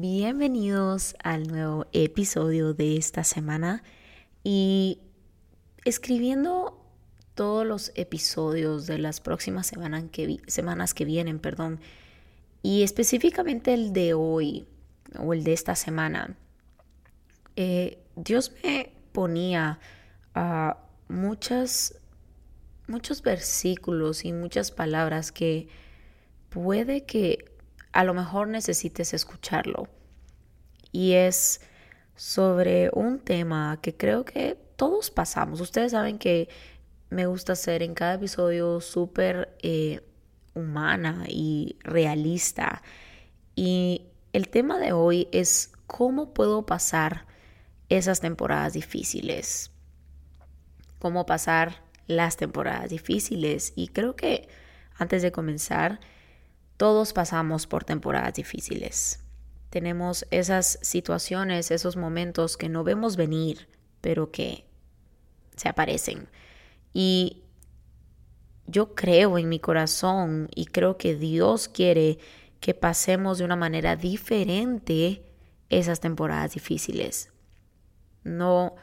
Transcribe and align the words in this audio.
Bienvenidos 0.00 1.16
al 1.24 1.48
nuevo 1.48 1.86
episodio 1.92 2.72
de 2.72 2.96
esta 2.98 3.24
semana. 3.24 3.82
Y 4.44 5.00
escribiendo 5.84 6.80
todos 7.34 7.66
los 7.66 7.90
episodios 7.96 8.86
de 8.86 8.98
las 8.98 9.20
próximas 9.20 9.66
semanas 9.66 10.04
que, 10.12 10.36
semanas 10.46 10.94
que 10.94 11.04
vienen, 11.04 11.40
perdón, 11.40 11.80
y 12.62 12.84
específicamente 12.84 13.74
el 13.74 13.92
de 13.92 14.14
hoy 14.14 14.68
o 15.18 15.32
el 15.32 15.42
de 15.42 15.52
esta 15.52 15.74
semana, 15.74 16.36
eh, 17.56 17.98
Dios 18.14 18.52
me 18.62 18.92
ponía 19.10 19.80
a 20.32 20.78
muchas, 21.08 21.98
muchos 22.86 23.20
versículos 23.22 24.24
y 24.24 24.32
muchas 24.32 24.70
palabras 24.70 25.32
que 25.32 25.66
puede 26.50 27.04
que 27.04 27.57
a 27.92 28.04
lo 28.04 28.14
mejor 28.14 28.48
necesites 28.48 29.14
escucharlo. 29.14 29.88
Y 30.92 31.12
es 31.12 31.60
sobre 32.16 32.90
un 32.92 33.20
tema 33.20 33.78
que 33.80 33.96
creo 33.96 34.24
que 34.24 34.58
todos 34.76 35.10
pasamos. 35.10 35.60
Ustedes 35.60 35.92
saben 35.92 36.18
que 36.18 36.48
me 37.10 37.26
gusta 37.26 37.54
ser 37.56 37.82
en 37.82 37.94
cada 37.94 38.14
episodio 38.14 38.80
súper 38.80 39.56
eh, 39.62 40.00
humana 40.54 41.24
y 41.28 41.76
realista. 41.82 42.82
Y 43.54 44.06
el 44.32 44.48
tema 44.48 44.78
de 44.78 44.92
hoy 44.92 45.28
es 45.32 45.72
cómo 45.86 46.34
puedo 46.34 46.66
pasar 46.66 47.26
esas 47.88 48.20
temporadas 48.20 48.74
difíciles. 48.74 49.70
Cómo 50.98 51.26
pasar 51.26 51.82
las 52.06 52.36
temporadas 52.36 52.90
difíciles. 52.90 53.72
Y 53.74 53.88
creo 53.88 54.16
que 54.16 54.48
antes 54.96 55.22
de 55.22 55.32
comenzar, 55.32 56.00
todos 56.78 57.12
pasamos 57.12 57.66
por 57.66 57.84
temporadas 57.84 58.34
difíciles. 58.34 59.20
Tenemos 59.68 60.26
esas 60.30 60.78
situaciones, 60.80 61.70
esos 61.70 61.96
momentos 61.96 62.56
que 62.56 62.70
no 62.70 62.84
vemos 62.84 63.16
venir, 63.16 63.68
pero 64.00 64.30
que 64.30 64.64
se 65.56 65.68
aparecen. 65.68 66.28
Y 66.94 67.42
yo 68.66 68.94
creo 68.94 69.38
en 69.38 69.48
mi 69.48 69.58
corazón 69.58 70.48
y 70.54 70.66
creo 70.66 70.96
que 70.96 71.16
Dios 71.16 71.68
quiere 71.68 72.18
que 72.60 72.74
pasemos 72.74 73.38
de 73.38 73.44
una 73.44 73.56
manera 73.56 73.96
diferente 73.96 75.22
esas 75.70 75.98
temporadas 75.98 76.54
difíciles. 76.54 77.32
No, 78.22 78.76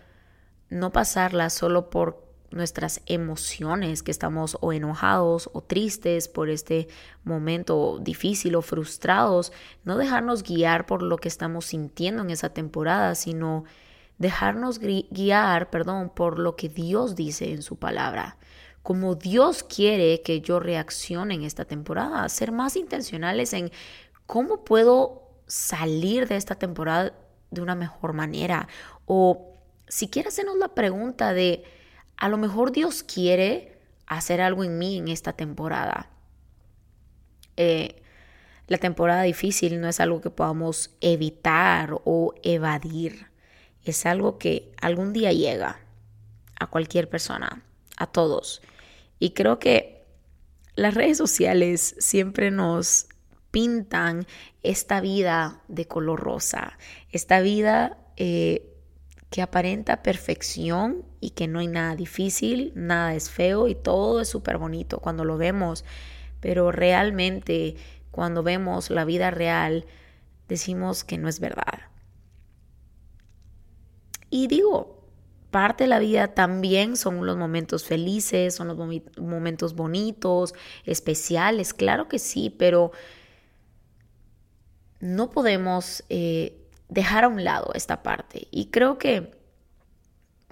no 0.70 0.92
pasarlas 0.92 1.54
solo 1.54 1.90
por 1.90 2.25
nuestras 2.52 3.02
emociones, 3.06 4.04
que 4.04 4.12
estamos 4.12 4.58
o 4.62 4.74
enojados 4.74 5.50
o 5.54 5.62
tristes 5.62 6.28
por 6.28 6.50
este 6.50 6.88
momento 7.24 8.00
difícil 8.00 8.56
o 8.56 8.62
frustrados, 8.62 9.52
no 9.84 9.98
dejarnos 9.98 10.44
guiar 10.44 10.86
por 10.86 11.02
lo 11.02 11.18
que 11.18 11.28
estamos 11.28 11.66
sintiendo 11.66 12.22
en 12.24 12.30
esa 12.30 12.50
temporada, 12.50 13.16
sino 13.16 13.66
dejarnos 14.18 14.80
guiar, 14.80 15.70
perdón, 15.70 16.12
por 16.14 16.40
lo 16.40 16.56
que 16.56 16.70
Dios 16.70 17.16
dice 17.16 17.52
en 17.52 17.62
su 17.62 17.78
palabra. 17.78 18.38
Como 18.82 19.16
Dios 19.16 19.64
quiere 19.64 20.22
que 20.22 20.42
yo 20.42 20.60
reaccione 20.60 21.34
en 21.34 21.44
esta 21.44 21.66
temporada, 21.66 22.30
ser 22.30 22.52
más 22.52 22.76
intencionales 22.76 23.54
en 23.54 23.72
cómo 24.28 24.64
puedo 24.64 25.24
salir 25.48 26.28
de 26.28 26.36
esta 26.36 26.56
temporada 26.56 27.14
de 27.52 27.62
una 27.62 27.76
mejor 27.76 28.14
manera. 28.14 28.68
O 29.06 29.56
siquiera 29.88 30.30
hacernos 30.30 30.58
la 30.58 30.70
pregunta 30.70 31.34
de 31.34 31.64
a 32.18 32.30
lo 32.30 32.38
mejor 32.38 32.72
Dios 32.72 33.04
quiere 33.04 33.78
hacer 34.08 34.42
algo 34.42 34.64
en 34.64 34.78
mí 34.78 34.98
en 34.98 35.08
esta 35.08 35.34
temporada. 35.34 36.10
Eh, 37.58 38.02
la 38.68 38.78
temporada 38.78 39.24
difícil 39.24 39.80
no 39.80 39.88
es 39.88 40.00
algo 40.00 40.22
que 40.22 40.30
podamos 40.30 40.96
evitar 41.02 42.02
o 42.04 42.34
evadir. 42.44 43.28
Es 43.84 44.06
algo 44.06 44.38
que 44.38 44.72
algún 44.82 45.14
día 45.14 45.32
llega 45.32 45.80
a 46.60 46.68
cualquier 46.68 47.10
persona, 47.10 47.64
a 47.98 48.08
todos. 48.08 48.62
Y 49.20 49.32
creo 49.32 49.60
que 49.60 50.04
las 50.76 50.94
redes 50.94 51.18
sociales 51.18 51.96
siempre 52.00 52.52
nos 52.52 53.08
pintan 53.52 54.26
esta 54.64 55.00
vida 55.00 55.62
de 55.68 55.88
color 55.88 56.20
rosa, 56.20 56.78
esta 57.12 57.40
vida 57.40 57.98
eh, 58.18 58.76
que 59.30 59.42
aparenta 59.42 60.02
perfección 60.02 61.06
y 61.26 61.32
que 61.32 61.48
no 61.48 61.58
hay 61.58 61.66
nada 61.66 61.96
difícil, 61.96 62.72
nada 62.76 63.16
es 63.16 63.32
feo 63.32 63.68
y 63.68 63.74
todo 63.74 64.22
es 64.22 64.30
súper 64.30 64.60
bonito 64.60 65.00
cuando 65.00 65.26
lo 65.26 65.40
vemos, 65.40 65.84
pero 66.40 66.72
realmente 66.72 67.78
cuando 68.12 68.44
vemos 68.44 68.92
la 68.92 69.06
vida 69.06 69.32
real 69.32 69.86
decimos 70.48 71.04
que 71.04 71.18
no 71.18 71.28
es 71.28 71.40
verdad. 71.40 71.90
Y 74.30 74.46
digo, 74.46 75.04
parte 75.50 75.86
de 75.86 75.88
la 75.88 75.98
vida 75.98 76.28
también 76.28 76.96
son 76.96 77.26
los 77.26 77.38
momentos 77.38 77.86
felices, 77.86 78.54
son 78.54 78.68
los 78.68 78.78
momentos 79.18 79.74
bonitos, 79.74 80.54
especiales, 80.84 81.74
claro 81.74 82.08
que 82.08 82.20
sí, 82.20 82.52
pero 82.56 82.92
no 85.00 85.32
podemos 85.32 86.04
eh, 86.10 86.56
dejar 86.90 87.24
a 87.24 87.30
un 87.30 87.44
lado 87.44 87.72
esta 87.74 88.04
parte. 88.04 88.48
Y 88.52 88.68
creo 88.68 89.00
que, 89.00 89.32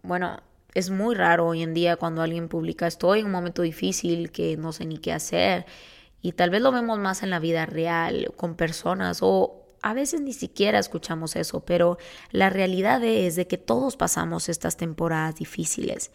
bueno, 0.02 0.42
es 0.74 0.90
muy 0.90 1.16
raro 1.16 1.48
hoy 1.48 1.62
en 1.62 1.74
día 1.74 1.98
cuando 1.98 2.22
alguien 2.22 2.48
publica 2.48 2.88
estoy 2.88 3.20
en 3.20 3.28
un 3.28 3.32
momento 3.32 3.62
difícil 3.62 4.32
que 4.32 4.58
no 4.58 4.72
sé 4.74 4.86
ni 4.86 4.98
qué 4.98 5.14
hacer. 5.14 5.66
Y 6.22 6.34
tal 6.34 6.50
vez 6.50 6.62
lo 6.62 6.72
vemos 6.72 7.00
más 7.00 7.22
en 7.22 7.30
la 7.30 7.40
vida 7.40 7.66
real, 7.66 8.32
con 8.38 8.56
personas, 8.56 9.20
o 9.22 9.64
a 9.82 9.94
veces 9.94 10.22
ni 10.22 10.32
siquiera 10.32 10.80
escuchamos 10.80 11.36
eso, 11.36 11.66
pero 11.66 11.98
la 12.32 12.50
realidad 12.50 13.04
es 13.04 13.36
de 13.36 13.46
que 13.48 13.58
todos 13.58 13.98
pasamos 13.98 14.48
estas 14.48 14.78
temporadas 14.78 15.36
difíciles. 15.36 16.12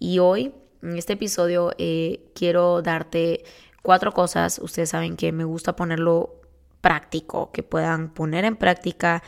Y 0.00 0.18
hoy, 0.18 0.52
en 0.82 0.98
este 0.98 1.12
episodio, 1.12 1.72
eh, 1.78 2.32
quiero 2.34 2.82
darte 2.82 3.44
cuatro 3.82 4.12
cosas. 4.12 4.58
Ustedes 4.58 4.90
saben 4.90 5.16
que 5.16 5.30
me 5.30 5.44
gusta 5.44 5.76
ponerlo 5.76 6.40
práctico, 6.80 7.52
que 7.52 7.62
puedan 7.62 8.12
poner 8.12 8.44
en 8.44 8.56
práctica 8.56 9.22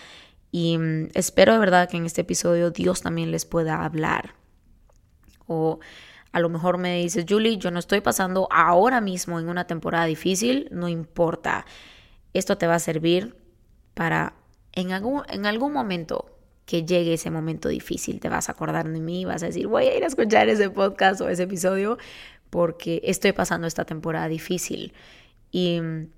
y 0.51 0.79
mm, 0.79 1.09
espero 1.15 1.53
de 1.53 1.59
verdad 1.59 1.89
que 1.89 1.97
en 1.97 2.07
este 2.07 2.23
episodio 2.23 2.71
Dios 2.71 3.03
también 3.03 3.31
les 3.31 3.45
pueda 3.45 3.85
hablar. 3.85 4.35
O 5.47 5.81
a 6.33 6.41
lo 6.41 6.49
mejor 6.49 6.79
me 6.79 6.99
dices, 6.99 7.25
Julie, 7.29 7.59
yo 7.59 7.71
no 7.71 7.79
estoy 7.79 8.01
pasando 8.01 8.49
ahora 8.51 9.01
mismo 9.01 9.41
en 9.41 9.49
una 9.49 9.67
temporada 9.67 10.05
difícil, 10.07 10.69
no 10.71 10.89
importa. 10.89 11.67
Esto 12.35 12.59
te 12.59 12.67
va 12.67 12.75
a 12.75 12.79
servir 12.79 13.37
para 13.95 14.35
en 14.73 14.93
algún, 14.93 15.23
en 15.29 15.47
algún 15.47 15.73
momento 15.73 16.27
que 16.67 16.85
llegue 16.85 17.15
ese 17.15 17.31
momento 17.31 17.69
difícil, 17.69 18.21
te 18.21 18.29
vas 18.29 18.49
a 18.49 18.53
acordar 18.53 18.89
de 18.89 19.01
mí, 19.01 19.25
vas 19.25 19.43
a 19.43 19.47
decir, 19.47 19.69
voy 19.69 19.87
a 19.87 19.97
ir 19.97 20.05
a 20.05 20.09
escuchar 20.09 20.49
ese 20.49 20.69
podcast 20.69 21.21
o 21.21 21.29
ese 21.29 21.45
episodio 21.45 21.97
porque 22.51 23.01
estoy 23.05 23.33
pasando 23.33 23.67
esta 23.67 23.85
temporada 23.85 24.29
difícil. 24.29 24.93
Y 25.53 25.81
mm, 25.81 26.09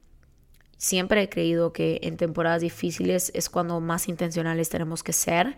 Siempre 0.78 1.22
he 1.22 1.28
creído 1.28 1.72
que 1.72 1.98
en 2.04 2.16
temporadas 2.16 2.62
difíciles 2.62 3.32
es 3.34 3.50
cuando 3.50 3.80
más 3.80 4.08
intencionales 4.08 4.68
tenemos 4.68 5.02
que 5.02 5.12
ser 5.12 5.56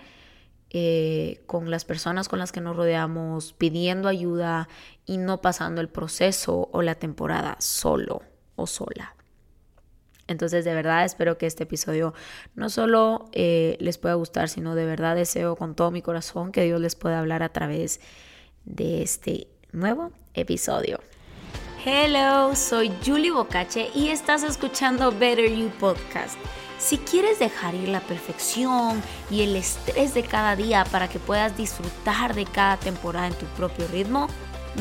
eh, 0.70 1.42
con 1.46 1.70
las 1.70 1.84
personas 1.84 2.28
con 2.28 2.38
las 2.38 2.52
que 2.52 2.60
nos 2.60 2.76
rodeamos, 2.76 3.52
pidiendo 3.52 4.08
ayuda 4.08 4.68
y 5.04 5.18
no 5.18 5.40
pasando 5.40 5.80
el 5.80 5.88
proceso 5.88 6.68
o 6.72 6.82
la 6.82 6.94
temporada 6.94 7.56
solo 7.58 8.22
o 8.56 8.66
sola. 8.66 9.16
Entonces 10.28 10.64
de 10.64 10.72
verdad 10.72 11.04
espero 11.04 11.38
que 11.38 11.46
este 11.46 11.64
episodio 11.64 12.14
no 12.54 12.70
solo 12.70 13.28
eh, 13.32 13.76
les 13.80 13.98
pueda 13.98 14.14
gustar, 14.14 14.48
sino 14.48 14.76
de 14.76 14.86
verdad 14.86 15.16
deseo 15.16 15.56
con 15.56 15.74
todo 15.74 15.90
mi 15.90 16.02
corazón 16.02 16.52
que 16.52 16.62
Dios 16.62 16.80
les 16.80 16.94
pueda 16.94 17.18
hablar 17.18 17.42
a 17.42 17.48
través 17.48 18.00
de 18.64 19.02
este 19.02 19.48
nuevo 19.72 20.12
episodio. 20.34 21.00
Hello, 21.84 22.54
soy 22.54 22.92
Julie 23.04 23.32
Bocache 23.32 23.90
y 23.92 24.10
estás 24.10 24.44
escuchando 24.44 25.10
Better 25.10 25.50
You 25.50 25.70
Podcast. 25.80 26.38
Si 26.80 26.96
quieres 26.96 27.38
dejar 27.38 27.74
ir 27.74 27.90
la 27.90 28.00
perfección 28.00 29.02
y 29.30 29.42
el 29.42 29.54
estrés 29.54 30.14
de 30.14 30.22
cada 30.22 30.56
día 30.56 30.86
para 30.90 31.08
que 31.08 31.18
puedas 31.18 31.54
disfrutar 31.54 32.34
de 32.34 32.46
cada 32.46 32.78
temporada 32.78 33.26
en 33.26 33.34
tu 33.34 33.44
propio 33.48 33.86
ritmo, 33.88 34.28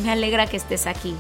me 0.02 0.10
alegra 0.10 0.48
que 0.48 0.56
estés 0.56 0.88
aquí. 0.88 1.14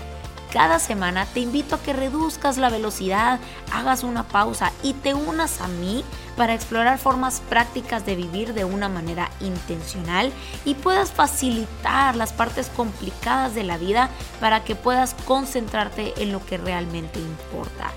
Cada 0.53 0.79
semana 0.79 1.25
te 1.25 1.41
invito 1.41 1.75
a 1.75 1.83
que 1.83 1.91
reduzcas 1.91 2.57
la 2.57 2.69
velocidad, 2.69 3.39
hagas 3.73 4.03
una 4.03 4.23
pausa 4.23 4.71
y 4.81 4.93
te 4.93 5.13
unas 5.13 5.59
a 5.59 5.67
mí 5.67 6.03
para 6.37 6.53
explorar 6.53 6.97
formas 6.97 7.41
prácticas 7.49 8.05
de 8.05 8.15
vivir 8.15 8.53
de 8.53 8.63
una 8.63 8.87
manera 8.87 9.29
intencional 9.41 10.31
y 10.63 10.75
puedas 10.75 11.11
facilitar 11.11 12.15
las 12.15 12.31
partes 12.31 12.71
complicadas 12.75 13.53
de 13.53 13.63
la 13.63 13.77
vida 13.77 14.09
para 14.39 14.63
que 14.63 14.75
puedas 14.75 15.13
concentrarte 15.25 16.13
en 16.17 16.31
lo 16.31 16.43
que 16.43 16.57
realmente 16.57 17.19
importa. 17.19 17.91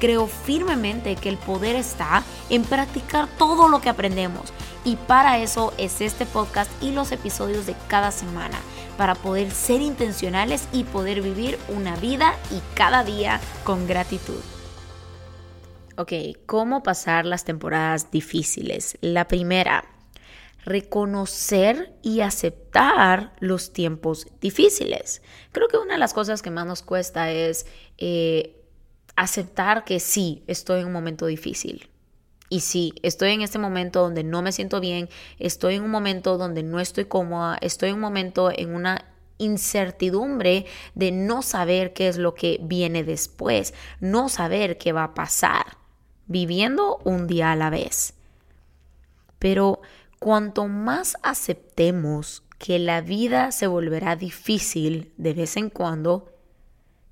Creo 0.00 0.26
firmemente 0.26 1.16
que 1.16 1.28
el 1.28 1.38
poder 1.38 1.76
está 1.76 2.22
en 2.50 2.64
practicar 2.64 3.28
todo 3.38 3.68
lo 3.68 3.80
que 3.80 3.88
aprendemos 3.88 4.52
y 4.84 4.96
para 4.96 5.38
eso 5.38 5.72
es 5.78 6.00
este 6.00 6.26
podcast 6.26 6.70
y 6.82 6.92
los 6.92 7.12
episodios 7.12 7.66
de 7.66 7.74
cada 7.88 8.10
semana 8.10 8.58
para 8.96 9.14
poder 9.14 9.50
ser 9.50 9.80
intencionales 9.80 10.68
y 10.72 10.84
poder 10.84 11.22
vivir 11.22 11.58
una 11.68 11.96
vida 11.96 12.34
y 12.50 12.60
cada 12.74 13.04
día 13.04 13.40
con 13.64 13.86
gratitud. 13.86 14.40
Ok, 15.98 16.12
¿cómo 16.44 16.82
pasar 16.82 17.24
las 17.24 17.44
temporadas 17.44 18.10
difíciles? 18.10 18.98
La 19.00 19.28
primera, 19.28 19.84
reconocer 20.64 21.94
y 22.02 22.20
aceptar 22.20 23.32
los 23.40 23.72
tiempos 23.72 24.26
difíciles. 24.40 25.22
Creo 25.52 25.68
que 25.68 25.78
una 25.78 25.94
de 25.94 25.98
las 25.98 26.12
cosas 26.12 26.42
que 26.42 26.50
más 26.50 26.66
nos 26.66 26.82
cuesta 26.82 27.30
es 27.30 27.66
eh, 27.96 28.56
aceptar 29.16 29.84
que 29.84 29.98
sí, 29.98 30.44
estoy 30.46 30.80
en 30.80 30.86
un 30.86 30.92
momento 30.92 31.26
difícil. 31.26 31.88
Y 32.48 32.60
sí, 32.60 32.94
estoy 33.02 33.30
en 33.30 33.42
este 33.42 33.58
momento 33.58 34.02
donde 34.02 34.22
no 34.22 34.40
me 34.40 34.52
siento 34.52 34.80
bien, 34.80 35.08
estoy 35.38 35.74
en 35.74 35.82
un 35.82 35.90
momento 35.90 36.38
donde 36.38 36.62
no 36.62 36.78
estoy 36.78 37.06
cómoda, 37.06 37.58
estoy 37.60 37.88
en 37.88 37.96
un 37.96 38.02
momento 38.02 38.52
en 38.54 38.74
una 38.74 39.04
incertidumbre 39.38 40.66
de 40.94 41.10
no 41.10 41.42
saber 41.42 41.92
qué 41.92 42.08
es 42.08 42.18
lo 42.18 42.34
que 42.34 42.58
viene 42.62 43.02
después, 43.02 43.74
no 44.00 44.28
saber 44.28 44.78
qué 44.78 44.92
va 44.92 45.04
a 45.04 45.14
pasar, 45.14 45.78
viviendo 46.26 46.98
un 47.04 47.26
día 47.26 47.50
a 47.50 47.56
la 47.56 47.68
vez. 47.68 48.14
Pero 49.40 49.80
cuanto 50.20 50.68
más 50.68 51.16
aceptemos 51.22 52.44
que 52.58 52.78
la 52.78 53.00
vida 53.00 53.52
se 53.52 53.66
volverá 53.66 54.16
difícil 54.16 55.12
de 55.16 55.34
vez 55.34 55.56
en 55.56 55.68
cuando, 55.68 56.35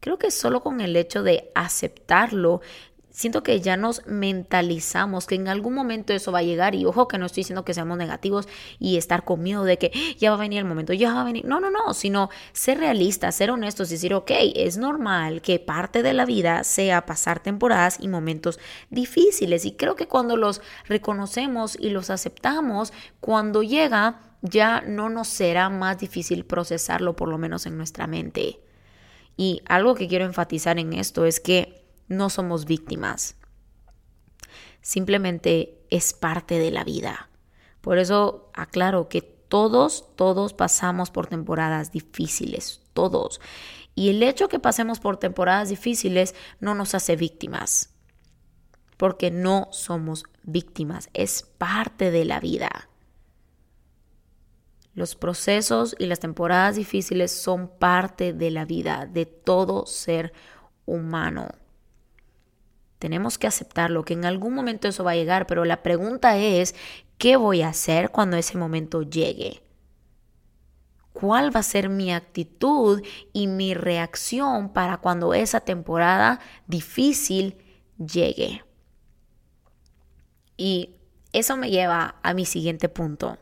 creo 0.04 0.18
que 0.18 0.30
solo 0.30 0.60
con 0.60 0.82
el 0.82 0.96
hecho 0.96 1.22
de 1.22 1.50
aceptarlo 1.54 2.60
siento 3.08 3.42
que 3.42 3.62
ya 3.62 3.78
nos 3.78 4.06
mentalizamos 4.06 5.26
que 5.26 5.34
en 5.34 5.48
algún 5.48 5.72
momento 5.72 6.12
eso 6.12 6.30
va 6.30 6.40
a 6.40 6.42
llegar 6.42 6.74
y 6.74 6.84
ojo 6.84 7.08
que 7.08 7.16
no 7.16 7.24
estoy 7.24 7.40
diciendo 7.40 7.64
que 7.64 7.72
seamos 7.72 7.96
negativos 7.96 8.46
y 8.78 8.98
estar 8.98 9.24
con 9.24 9.42
miedo 9.42 9.64
de 9.64 9.78
que 9.78 9.92
ya 10.18 10.28
va 10.28 10.36
a 10.36 10.40
venir 10.40 10.58
el 10.58 10.66
momento, 10.66 10.92
ya 10.92 11.14
va 11.14 11.22
a 11.22 11.24
venir. 11.24 11.46
No, 11.46 11.58
no, 11.58 11.70
no, 11.70 11.94
sino 11.94 12.28
ser 12.52 12.80
realistas, 12.80 13.34
ser 13.34 13.50
honestos 13.50 13.88
y 13.88 13.94
decir, 13.94 14.12
ok, 14.12 14.30
es 14.56 14.76
normal 14.76 15.40
que 15.40 15.58
parte 15.58 16.02
de 16.02 16.12
la 16.12 16.26
vida 16.26 16.64
sea 16.64 17.06
pasar 17.06 17.42
temporadas 17.42 17.96
y 17.98 18.08
momentos 18.08 18.60
difíciles 18.90 19.64
y 19.64 19.72
creo 19.72 19.96
que 19.96 20.06
cuando 20.06 20.36
los 20.36 20.60
reconocemos 20.86 21.78
y 21.80 21.88
los 21.88 22.10
aceptamos, 22.10 22.92
cuando 23.20 23.62
llega 23.62 24.20
ya 24.42 24.82
no 24.82 25.08
nos 25.08 25.28
será 25.28 25.70
más 25.70 25.96
difícil 25.96 26.44
procesarlo 26.44 27.16
por 27.16 27.30
lo 27.30 27.38
menos 27.38 27.64
en 27.64 27.78
nuestra 27.78 28.06
mente. 28.06 28.60
Y 29.36 29.62
algo 29.66 29.94
que 29.94 30.08
quiero 30.08 30.24
enfatizar 30.24 30.78
en 30.78 30.92
esto 30.92 31.24
es 31.26 31.40
que 31.40 31.84
no 32.08 32.30
somos 32.30 32.64
víctimas. 32.66 33.36
Simplemente 34.80 35.82
es 35.90 36.12
parte 36.12 36.58
de 36.58 36.70
la 36.70 36.84
vida. 36.84 37.30
Por 37.80 37.98
eso 37.98 38.50
aclaro 38.54 39.08
que 39.08 39.22
todos, 39.22 40.04
todos 40.16 40.52
pasamos 40.52 41.10
por 41.10 41.26
temporadas 41.26 41.92
difíciles, 41.92 42.80
todos. 42.92 43.40
Y 43.94 44.10
el 44.10 44.22
hecho 44.22 44.48
que 44.48 44.58
pasemos 44.58 45.00
por 45.00 45.16
temporadas 45.16 45.68
difíciles 45.68 46.34
no 46.60 46.74
nos 46.74 46.94
hace 46.94 47.16
víctimas, 47.16 47.94
porque 48.96 49.30
no 49.30 49.68
somos 49.70 50.24
víctimas, 50.42 51.10
es 51.14 51.42
parte 51.58 52.10
de 52.10 52.24
la 52.24 52.40
vida. 52.40 52.88
Los 54.94 55.16
procesos 55.16 55.96
y 55.98 56.06
las 56.06 56.20
temporadas 56.20 56.76
difíciles 56.76 57.32
son 57.32 57.68
parte 57.68 58.32
de 58.32 58.50
la 58.50 58.64
vida 58.64 59.06
de 59.06 59.26
todo 59.26 59.86
ser 59.86 60.32
humano. 60.86 61.48
Tenemos 63.00 63.36
que 63.36 63.46
aceptarlo, 63.46 64.04
que 64.04 64.14
en 64.14 64.24
algún 64.24 64.54
momento 64.54 64.88
eso 64.88 65.04
va 65.04 65.10
a 65.10 65.16
llegar, 65.16 65.46
pero 65.46 65.64
la 65.64 65.82
pregunta 65.82 66.36
es, 66.38 66.74
¿qué 67.18 67.36
voy 67.36 67.62
a 67.62 67.68
hacer 67.68 68.10
cuando 68.10 68.36
ese 68.36 68.56
momento 68.56 69.02
llegue? 69.02 69.62
¿Cuál 71.12 71.54
va 71.54 71.60
a 71.60 71.64
ser 71.64 71.88
mi 71.88 72.12
actitud 72.12 73.02
y 73.32 73.46
mi 73.46 73.74
reacción 73.74 74.72
para 74.72 74.98
cuando 74.98 75.34
esa 75.34 75.60
temporada 75.60 76.40
difícil 76.66 77.58
llegue? 77.98 78.64
Y 80.56 80.96
eso 81.32 81.56
me 81.56 81.70
lleva 81.70 82.16
a 82.22 82.34
mi 82.34 82.44
siguiente 82.44 82.88
punto, 82.88 83.38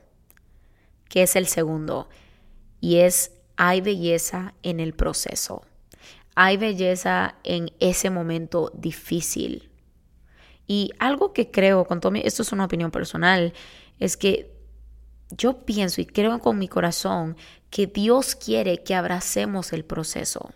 que 1.13 1.25
es 1.25 1.37
el 1.37 1.47
segundo, 1.47 2.09
y 2.81 3.01
es 3.01 3.33
hay 3.59 3.83
belleza 3.83 4.55
en 4.63 4.81
el 4.81 4.95
proceso. 4.95 5.61
Hay 6.35 6.57
belleza 6.57 7.35
en 7.45 7.71
ese 7.81 8.09
momento 8.09 8.73
difícil. 8.75 9.69
Y 10.67 10.91
algo 10.99 11.35
que 11.35 11.51
creo, 11.51 11.85
con 11.85 12.01
todo 12.01 12.15
esto 12.15 12.41
es 12.41 12.53
una 12.53 12.65
opinión 12.65 12.91
personal, 12.91 13.53
es 13.99 14.17
que 14.17 14.57
yo 15.37 15.67
pienso 15.67 16.01
y 16.01 16.07
creo 16.07 16.39
con 16.39 16.59
mi 16.59 16.67
corazón 16.67 17.37
que 17.69 17.87
Dios 17.87 18.35
quiere 18.35 18.83
que 18.83 18.95
abracemos 18.95 19.75
el 19.75 19.85
proceso. 19.85 20.51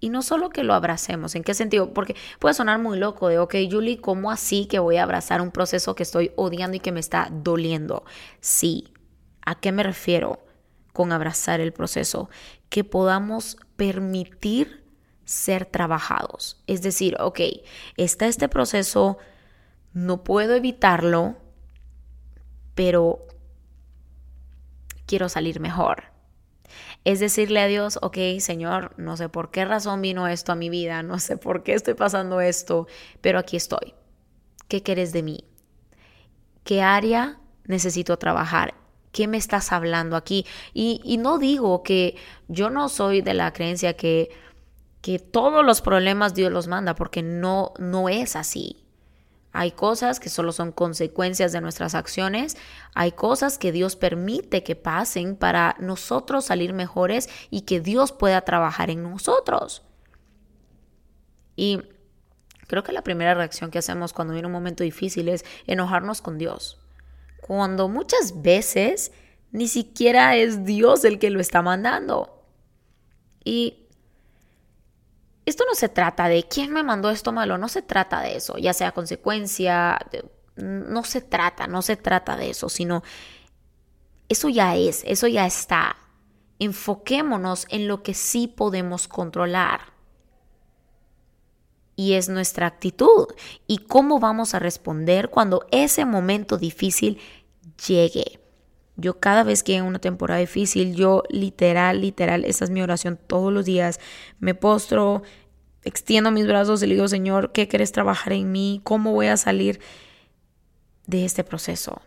Y 0.00 0.08
no 0.08 0.22
solo 0.22 0.50
que 0.50 0.64
lo 0.64 0.74
abracemos, 0.74 1.36
¿en 1.36 1.44
qué 1.44 1.54
sentido? 1.54 1.94
Porque 1.94 2.16
puede 2.40 2.54
sonar 2.54 2.80
muy 2.80 2.98
loco 2.98 3.28
de, 3.28 3.38
ok, 3.38 3.54
Julie, 3.70 4.00
¿cómo 4.00 4.32
así 4.32 4.66
que 4.66 4.80
voy 4.80 4.96
a 4.96 5.04
abrazar 5.04 5.40
un 5.40 5.52
proceso 5.52 5.94
que 5.94 6.02
estoy 6.02 6.32
odiando 6.34 6.76
y 6.76 6.80
que 6.80 6.90
me 6.90 6.98
está 6.98 7.28
doliendo? 7.30 8.04
Sí, 8.40 8.92
¿a 9.48 9.54
qué 9.54 9.72
me 9.72 9.82
refiero 9.82 10.44
con 10.92 11.10
abrazar 11.10 11.60
el 11.60 11.72
proceso? 11.72 12.28
Que 12.68 12.84
podamos 12.84 13.56
permitir 13.76 14.84
ser 15.24 15.64
trabajados. 15.64 16.62
Es 16.66 16.82
decir, 16.82 17.16
ok, 17.18 17.40
está 17.96 18.26
este 18.26 18.50
proceso, 18.50 19.16
no 19.94 20.22
puedo 20.22 20.54
evitarlo, 20.54 21.36
pero 22.74 23.26
quiero 25.06 25.30
salir 25.30 25.60
mejor. 25.60 26.04
Es 27.04 27.18
decirle 27.20 27.60
a 27.60 27.68
Dios, 27.68 27.98
ok, 28.02 28.18
Señor, 28.40 28.92
no 28.98 29.16
sé 29.16 29.30
por 29.30 29.50
qué 29.50 29.64
razón 29.64 30.02
vino 30.02 30.28
esto 30.28 30.52
a 30.52 30.56
mi 30.56 30.68
vida, 30.68 31.02
no 31.02 31.18
sé 31.18 31.38
por 31.38 31.62
qué 31.62 31.72
estoy 31.72 31.94
pasando 31.94 32.42
esto, 32.42 32.86
pero 33.22 33.38
aquí 33.38 33.56
estoy. 33.56 33.94
¿Qué 34.68 34.82
quieres 34.82 35.14
de 35.14 35.22
mí? 35.22 35.44
¿Qué 36.64 36.82
área 36.82 37.40
necesito 37.64 38.18
trabajar? 38.18 38.74
¿Qué 39.12 39.26
me 39.26 39.38
estás 39.38 39.72
hablando 39.72 40.16
aquí? 40.16 40.46
Y, 40.74 41.16
no 41.18 41.38
digo 41.38 41.82
que 41.82 42.16
yo 42.48 42.70
no 42.70 42.88
soy 42.88 43.22
de 43.22 43.34
la 43.34 43.52
creencia 43.52 43.94
que, 43.94 44.30
que 45.00 45.18
todos 45.18 45.64
los 45.64 45.80
problemas 45.80 46.34
Dios 46.34 46.52
los 46.52 46.68
manda, 46.68 46.94
porque 46.94 47.22
no, 47.22 47.72
no 47.78 48.08
es 48.08 48.36
así. 48.36 48.84
Hay 49.52 49.72
cosas 49.72 50.20
que 50.20 50.28
solo 50.28 50.52
son 50.52 50.72
consecuencias 50.72 51.52
de 51.52 51.62
nuestras 51.62 51.94
acciones, 51.94 52.56
hay 52.94 53.12
cosas 53.12 53.56
que 53.56 53.72
Dios 53.72 53.96
permite 53.96 54.62
que 54.62 54.76
pasen 54.76 55.36
para 55.36 55.74
nosotros 55.80 56.44
salir 56.44 56.74
mejores 56.74 57.28
y 57.50 57.62
que 57.62 57.80
Dios 57.80 58.12
pueda 58.12 58.42
trabajar 58.42 58.90
en 58.90 59.02
nosotros. 59.02 59.82
Y 61.56 61.80
creo 62.66 62.84
que 62.84 62.92
la 62.92 63.02
primera 63.02 63.34
reacción 63.34 63.70
que 63.70 63.78
hacemos 63.78 64.12
cuando 64.12 64.34
viene 64.34 64.46
un 64.46 64.52
momento 64.52 64.84
difícil 64.84 65.28
es 65.28 65.44
enojarnos 65.66 66.20
con 66.20 66.36
Dios 66.36 66.78
cuando 67.40 67.88
muchas 67.88 68.42
veces 68.42 69.12
ni 69.50 69.68
siquiera 69.68 70.36
es 70.36 70.64
Dios 70.64 71.04
el 71.04 71.18
que 71.18 71.30
lo 71.30 71.40
está 71.40 71.62
mandando. 71.62 72.44
Y 73.44 73.86
esto 75.46 75.64
no 75.66 75.74
se 75.74 75.88
trata 75.88 76.28
de 76.28 76.44
quién 76.44 76.72
me 76.72 76.82
mandó 76.82 77.10
esto 77.10 77.32
malo, 77.32 77.56
no 77.56 77.68
se 77.68 77.80
trata 77.80 78.20
de 78.20 78.36
eso, 78.36 78.58
ya 78.58 78.74
sea 78.74 78.92
consecuencia, 78.92 79.98
no 80.56 81.04
se 81.04 81.22
trata, 81.22 81.66
no 81.66 81.80
se 81.80 81.96
trata 81.96 82.36
de 82.36 82.50
eso, 82.50 82.68
sino 82.68 83.02
eso 84.28 84.50
ya 84.50 84.76
es, 84.76 85.02
eso 85.06 85.26
ya 85.26 85.46
está. 85.46 85.96
Enfoquémonos 86.58 87.66
en 87.70 87.88
lo 87.88 88.02
que 88.02 88.12
sí 88.12 88.48
podemos 88.48 89.08
controlar 89.08 89.97
y 91.98 92.12
es 92.12 92.28
nuestra 92.28 92.68
actitud 92.68 93.26
y 93.66 93.78
cómo 93.78 94.20
vamos 94.20 94.54
a 94.54 94.60
responder 94.60 95.30
cuando 95.30 95.66
ese 95.72 96.04
momento 96.04 96.56
difícil 96.56 97.18
llegue. 97.88 98.38
Yo 98.94 99.18
cada 99.18 99.42
vez 99.42 99.64
que 99.64 99.74
en 99.74 99.82
una 99.82 99.98
temporada 99.98 100.38
difícil, 100.38 100.94
yo 100.94 101.24
literal, 101.28 102.00
literal, 102.00 102.44
esa 102.44 102.64
es 102.64 102.70
mi 102.70 102.82
oración 102.82 103.18
todos 103.26 103.52
los 103.52 103.64
días, 103.64 103.98
me 104.38 104.54
postro, 104.54 105.24
extiendo 105.82 106.30
mis 106.30 106.46
brazos 106.46 106.84
y 106.84 106.86
le 106.86 106.94
digo, 106.94 107.08
Señor, 107.08 107.50
¿qué 107.50 107.66
quieres 107.66 107.90
trabajar 107.90 108.32
en 108.32 108.52
mí? 108.52 108.80
¿Cómo 108.84 109.12
voy 109.12 109.26
a 109.26 109.36
salir 109.36 109.80
de 111.08 111.24
este 111.24 111.42
proceso? 111.42 112.00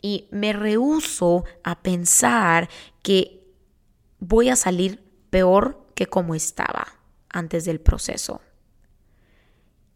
Y 0.00 0.28
me 0.30 0.52
rehuso 0.52 1.42
a 1.64 1.82
pensar 1.82 2.68
que 3.02 3.44
voy 4.20 4.50
a 4.50 4.56
salir 4.56 5.02
peor 5.30 5.84
que 5.96 6.06
como 6.06 6.36
estaba 6.36 6.86
antes 7.28 7.64
del 7.64 7.80
proceso. 7.80 8.40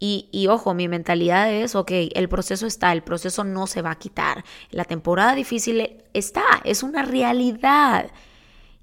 Y, 0.03 0.47
ojo, 0.47 0.73
mi 0.73 0.87
mentalidad 0.87 1.53
es, 1.53 1.75
ok, 1.75 1.91
el 2.15 2.27
proceso 2.27 2.65
está, 2.65 2.91
el 2.91 3.03
proceso 3.03 3.43
no 3.43 3.67
se 3.67 3.83
va 3.83 3.91
a 3.91 3.99
quitar. 3.99 4.43
La 4.71 4.83
temporada 4.83 5.35
difícil 5.35 6.03
está, 6.13 6.41
es 6.63 6.81
una 6.81 7.03
realidad. 7.03 8.09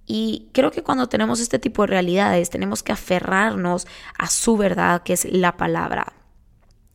Y 0.07 0.49
creo 0.53 0.71
que 0.71 0.85
cuando 0.85 1.09
tenemos 1.09 1.41
este 1.41 1.59
tipo 1.59 1.83
de 1.83 1.89
realidades, 1.89 2.51
tenemos 2.51 2.85
que 2.85 2.93
aferrarnos 2.93 3.89
a 4.17 4.29
su 4.29 4.57
verdad, 4.57 5.03
que 5.03 5.15
es 5.15 5.25
la 5.25 5.57
palabra. 5.57 6.13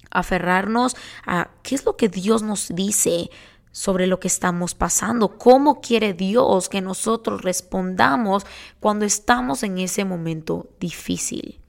Aferrarnos 0.09 0.95
a 1.25 1.49
qué 1.61 1.75
es 1.75 1.83
lo 1.83 1.97
que 1.97 2.07
Dios 2.07 2.43
nos 2.43 2.69
dice 2.73 3.29
sobre 3.73 4.07
lo 4.07 4.21
que 4.21 4.29
estamos 4.29 4.73
pasando, 4.73 5.37
cómo 5.37 5.81
quiere 5.81 6.13
Dios 6.13 6.69
que 6.69 6.79
nosotros 6.79 7.41
respondamos 7.41 8.45
cuando 8.79 9.03
estamos 9.03 9.63
en 9.63 9.79
ese 9.79 10.05
momento 10.05 10.69
difícil. 10.79 11.59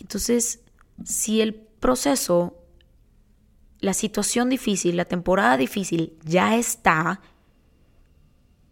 Entonces, 0.00 0.64
si 1.04 1.40
el 1.40 1.54
proceso, 1.54 2.56
la 3.78 3.94
situación 3.94 4.48
difícil, 4.48 4.96
la 4.96 5.04
temporada 5.04 5.56
difícil 5.56 6.18
ya 6.24 6.56
está, 6.56 7.20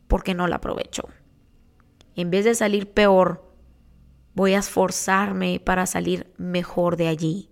¿por 0.07 0.23
qué 0.23 0.35
no 0.35 0.47
la 0.47 0.57
aprovecho? 0.57 1.09
En 2.15 2.31
vez 2.31 2.45
de 2.45 2.55
salir 2.55 2.91
peor, 2.91 3.53
voy 4.35 4.55
a 4.55 4.59
esforzarme 4.59 5.61
para 5.61 5.87
salir 5.87 6.33
mejor 6.37 6.97
de 6.97 7.09
allí. 7.09 7.51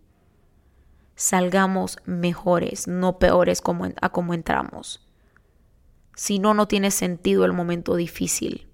Salgamos 1.14 1.98
mejores, 2.04 2.88
no 2.88 3.18
peores 3.18 3.60
como, 3.60 3.88
a 4.00 4.08
como 4.10 4.34
entramos. 4.34 5.06
Si 6.14 6.38
no, 6.38 6.54
no 6.54 6.66
tiene 6.66 6.90
sentido 6.90 7.44
el 7.44 7.52
momento 7.52 7.94
difícil. 7.94 8.68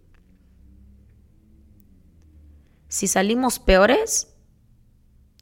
Si 2.88 3.06
salimos 3.06 3.58
peores, 3.58 4.31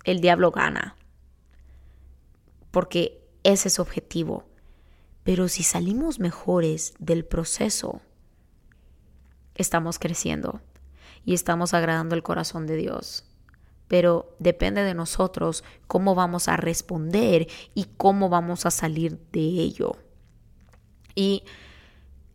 el 0.04 0.20
diablo 0.20 0.50
gana. 0.50 0.96
Porque 2.70 3.20
ese 3.42 3.68
es 3.68 3.74
su 3.74 3.82
objetivo. 3.82 4.44
Pero 5.24 5.48
si 5.48 5.62
salimos 5.62 6.18
mejores 6.18 6.94
del 6.98 7.24
proceso, 7.24 8.00
estamos 9.54 9.98
creciendo 9.98 10.60
y 11.24 11.34
estamos 11.34 11.74
agradando 11.74 12.14
el 12.14 12.22
corazón 12.22 12.66
de 12.66 12.76
Dios. 12.76 13.24
Pero 13.88 14.34
depende 14.38 14.82
de 14.82 14.94
nosotros 14.94 15.64
cómo 15.86 16.14
vamos 16.14 16.48
a 16.48 16.56
responder 16.56 17.48
y 17.74 17.86
cómo 17.96 18.28
vamos 18.28 18.64
a 18.64 18.70
salir 18.70 19.18
de 19.32 19.40
ello. 19.40 19.96
Y 21.14 21.44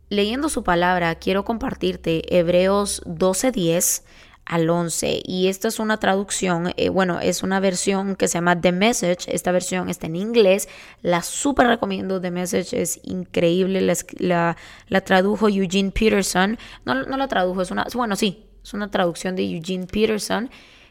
leyendo 0.08 0.48
su 0.48 0.62
palabra, 0.62 1.14
quiero 1.16 1.44
compartirte 1.44 2.36
Hebreos 2.36 3.02
12:10 3.06 4.04
al 4.46 4.70
11. 4.70 5.22
Y 5.24 5.48
esta 5.48 5.68
es 5.68 5.78
una 5.78 5.98
traducción, 5.98 6.72
eh, 6.76 6.88
bueno, 6.88 7.20
es 7.20 7.42
una 7.42 7.60
versión 7.60 8.16
que 8.16 8.28
se 8.28 8.34
llama 8.34 8.58
The 8.58 8.72
Message. 8.72 9.26
Esta 9.34 9.52
versión 9.52 9.90
está 9.90 10.06
en 10.06 10.16
inglés. 10.16 10.68
La 11.02 11.22
súper 11.22 11.66
recomiendo. 11.66 12.20
The 12.20 12.30
Message 12.30 12.80
es 12.80 13.00
increíble. 13.02 13.80
La, 14.18 14.56
la, 14.88 15.00
tradujo 15.02 15.48
Eugene 15.48 15.90
Peterson. 15.90 16.58
No, 16.84 16.94
no 16.94 17.16
la 17.16 17.28
tradujo, 17.28 17.60
es 17.60 17.70
una, 17.70 17.86
bueno, 17.92 18.16
sí, 18.16 18.46
es 18.62 18.72
una 18.72 18.90
traducción 18.90 19.36
de 19.36 19.42
Eugene 19.42 19.86
Peterson. 19.86 20.48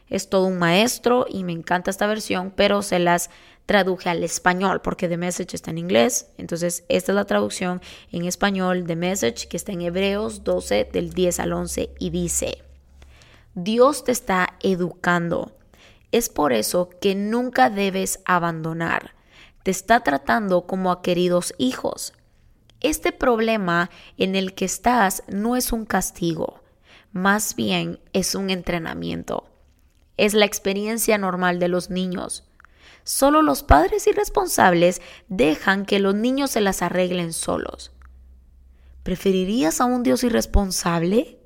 Es 0.08 0.28
todo 0.28 0.46
un 0.46 0.58
maestro 0.58 1.26
y 1.28 1.42
me 1.42 1.52
encanta 1.52 1.90
esta 1.90 2.06
versión, 2.06 2.52
pero 2.54 2.82
se 2.82 3.00
las 3.00 3.28
traduje 3.64 4.08
al 4.08 4.22
español 4.22 4.80
porque 4.80 5.08
The 5.08 5.16
Message 5.16 5.56
está 5.56 5.72
en 5.72 5.78
inglés. 5.78 6.28
Entonces, 6.38 6.84
esta 6.88 7.10
es 7.10 7.16
la 7.16 7.24
traducción 7.24 7.80
en 8.12 8.24
español 8.24 8.84
The 8.86 8.94
Message 8.94 9.48
que 9.48 9.56
está 9.56 9.72
en 9.72 9.80
Hebreos 9.80 10.44
12 10.44 10.88
del 10.92 11.12
10 11.12 11.40
al 11.40 11.52
11 11.52 11.90
y 11.98 12.10
dice, 12.10 12.65
Dios 13.58 14.04
te 14.04 14.12
está 14.12 14.58
educando. 14.60 15.56
Es 16.12 16.28
por 16.28 16.52
eso 16.52 16.90
que 17.00 17.14
nunca 17.14 17.70
debes 17.70 18.20
abandonar. 18.26 19.14
Te 19.62 19.70
está 19.70 20.00
tratando 20.00 20.66
como 20.66 20.92
a 20.92 21.00
queridos 21.00 21.54
hijos. 21.56 22.12
Este 22.80 23.12
problema 23.12 23.88
en 24.18 24.36
el 24.36 24.52
que 24.52 24.66
estás 24.66 25.22
no 25.28 25.56
es 25.56 25.72
un 25.72 25.86
castigo, 25.86 26.60
más 27.12 27.56
bien 27.56 27.98
es 28.12 28.34
un 28.34 28.50
entrenamiento. 28.50 29.48
Es 30.18 30.34
la 30.34 30.44
experiencia 30.44 31.16
normal 31.16 31.58
de 31.58 31.68
los 31.68 31.88
niños. 31.88 32.44
Solo 33.04 33.40
los 33.40 33.62
padres 33.62 34.06
irresponsables 34.06 35.00
dejan 35.28 35.86
que 35.86 35.98
los 35.98 36.14
niños 36.14 36.50
se 36.50 36.60
las 36.60 36.82
arreglen 36.82 37.32
solos. 37.32 37.90
¿Preferirías 39.02 39.80
a 39.80 39.86
un 39.86 40.02
Dios 40.02 40.24
irresponsable? 40.24 41.38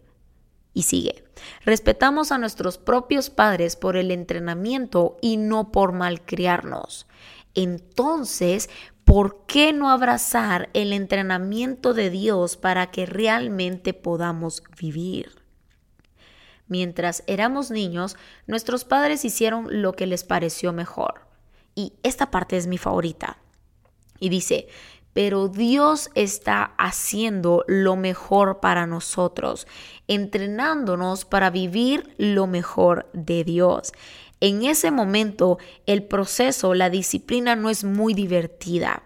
Y 0.72 0.82
sigue. 0.82 1.24
Respetamos 1.64 2.32
a 2.32 2.38
nuestros 2.38 2.78
propios 2.78 3.30
padres 3.30 3.76
por 3.76 3.96
el 3.96 4.10
entrenamiento 4.10 5.16
y 5.20 5.36
no 5.36 5.72
por 5.72 5.92
malcriarnos. 5.92 7.06
Entonces, 7.54 8.70
¿por 9.04 9.46
qué 9.46 9.72
no 9.72 9.90
abrazar 9.90 10.70
el 10.72 10.92
entrenamiento 10.92 11.94
de 11.94 12.10
Dios 12.10 12.56
para 12.56 12.90
que 12.90 13.06
realmente 13.06 13.92
podamos 13.94 14.62
vivir? 14.80 15.40
Mientras 16.68 17.24
éramos 17.26 17.72
niños, 17.72 18.16
nuestros 18.46 18.84
padres 18.84 19.24
hicieron 19.24 19.82
lo 19.82 19.92
que 19.94 20.06
les 20.06 20.22
pareció 20.22 20.72
mejor. 20.72 21.26
Y 21.74 21.94
esta 22.04 22.30
parte 22.30 22.56
es 22.56 22.68
mi 22.68 22.78
favorita. 22.78 23.38
Y 24.20 24.28
dice, 24.28 24.68
pero 25.12 25.48
Dios 25.48 26.10
está 26.14 26.74
haciendo 26.78 27.64
lo 27.66 27.96
mejor 27.96 28.60
para 28.60 28.86
nosotros, 28.86 29.66
entrenándonos 30.08 31.24
para 31.24 31.50
vivir 31.50 32.14
lo 32.16 32.46
mejor 32.46 33.08
de 33.12 33.44
Dios. 33.44 33.92
En 34.40 34.64
ese 34.64 34.90
momento, 34.90 35.58
el 35.86 36.04
proceso, 36.04 36.74
la 36.74 36.90
disciplina 36.90 37.56
no 37.56 37.68
es 37.70 37.84
muy 37.84 38.14
divertida. 38.14 39.02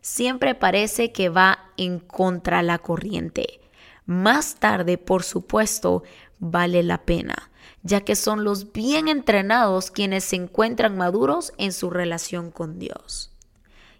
Siempre 0.00 0.54
parece 0.54 1.12
que 1.12 1.28
va 1.28 1.70
en 1.76 1.98
contra 1.98 2.62
la 2.62 2.78
corriente. 2.78 3.60
Más 4.06 4.56
tarde, 4.56 4.98
por 4.98 5.22
supuesto, 5.22 6.02
vale 6.38 6.82
la 6.82 7.04
pena, 7.04 7.50
ya 7.82 8.02
que 8.02 8.16
son 8.16 8.44
los 8.44 8.72
bien 8.72 9.08
entrenados 9.08 9.90
quienes 9.90 10.24
se 10.24 10.36
encuentran 10.36 10.96
maduros 10.96 11.52
en 11.58 11.72
su 11.72 11.90
relación 11.90 12.50
con 12.50 12.78
Dios. 12.78 13.32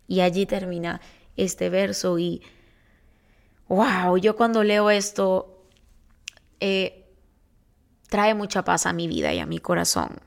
Y 0.06 0.20
allí 0.20 0.44
termina 0.46 1.00
este 1.36 1.70
verso 1.70 2.18
y, 2.18 2.42
wow, 3.68 4.16
yo 4.16 4.36
cuando 4.36 4.62
leo 4.62 4.90
esto, 4.90 5.66
eh, 6.60 7.04
trae 8.08 8.34
mucha 8.34 8.64
paz 8.64 8.86
a 8.86 8.92
mi 8.92 9.08
vida 9.08 9.32
y 9.34 9.38
a 9.38 9.46
mi 9.46 9.58
corazón. 9.58 10.20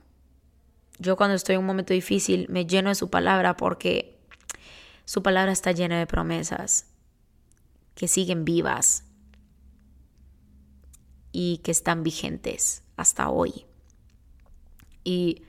Yo 0.99 1.15
cuando 1.15 1.35
estoy 1.35 1.55
en 1.55 1.61
un 1.61 1.67
momento 1.67 1.93
difícil 1.93 2.47
me 2.49 2.65
lleno 2.65 2.89
de 2.89 2.95
su 2.95 3.09
palabra 3.09 3.55
porque 3.55 4.19
su 5.05 5.23
palabra 5.23 5.51
está 5.51 5.71
llena 5.71 5.99
de 5.99 6.07
promesas 6.07 6.87
que 7.95 8.07
siguen 8.07 8.45
vivas 8.45 9.05
y 11.31 11.59
que 11.59 11.71
están 11.71 12.03
vigentes 12.03 12.83
hasta 12.97 13.29
hoy. 13.29 13.65
Y 15.03 15.43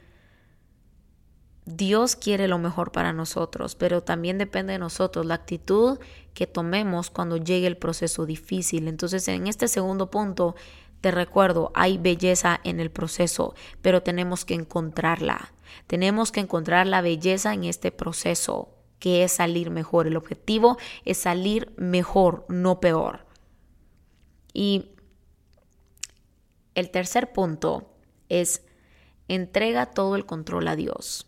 Dios 1.70 2.16
quiere 2.16 2.48
lo 2.48 2.58
mejor 2.58 2.92
para 2.92 3.12
nosotros, 3.12 3.74
pero 3.74 4.02
también 4.02 4.38
depende 4.38 4.72
de 4.72 4.78
nosotros 4.78 5.26
la 5.26 5.34
actitud 5.34 5.98
que 6.32 6.46
tomemos 6.46 7.10
cuando 7.10 7.36
llegue 7.36 7.66
el 7.66 7.76
proceso 7.76 8.24
difícil. 8.24 8.88
Entonces, 8.88 9.28
en 9.28 9.46
este 9.46 9.68
segundo 9.68 10.10
punto, 10.10 10.56
te 11.02 11.10
recuerdo, 11.10 11.70
hay 11.74 11.98
belleza 11.98 12.58
en 12.64 12.80
el 12.80 12.90
proceso, 12.90 13.54
pero 13.82 14.02
tenemos 14.02 14.46
que 14.46 14.54
encontrarla. 14.54 15.52
Tenemos 15.86 16.32
que 16.32 16.40
encontrar 16.40 16.86
la 16.86 17.02
belleza 17.02 17.52
en 17.52 17.64
este 17.64 17.92
proceso, 17.92 18.70
que 18.98 19.22
es 19.22 19.32
salir 19.32 19.70
mejor. 19.70 20.06
El 20.06 20.16
objetivo 20.16 20.78
es 21.04 21.18
salir 21.18 21.74
mejor, 21.76 22.46
no 22.48 22.80
peor. 22.80 23.26
Y 24.54 24.92
el 26.74 26.90
tercer 26.90 27.30
punto 27.34 27.92
es 28.30 28.62
entrega 29.28 29.84
todo 29.84 30.16
el 30.16 30.24
control 30.24 30.66
a 30.68 30.76
Dios. 30.76 31.27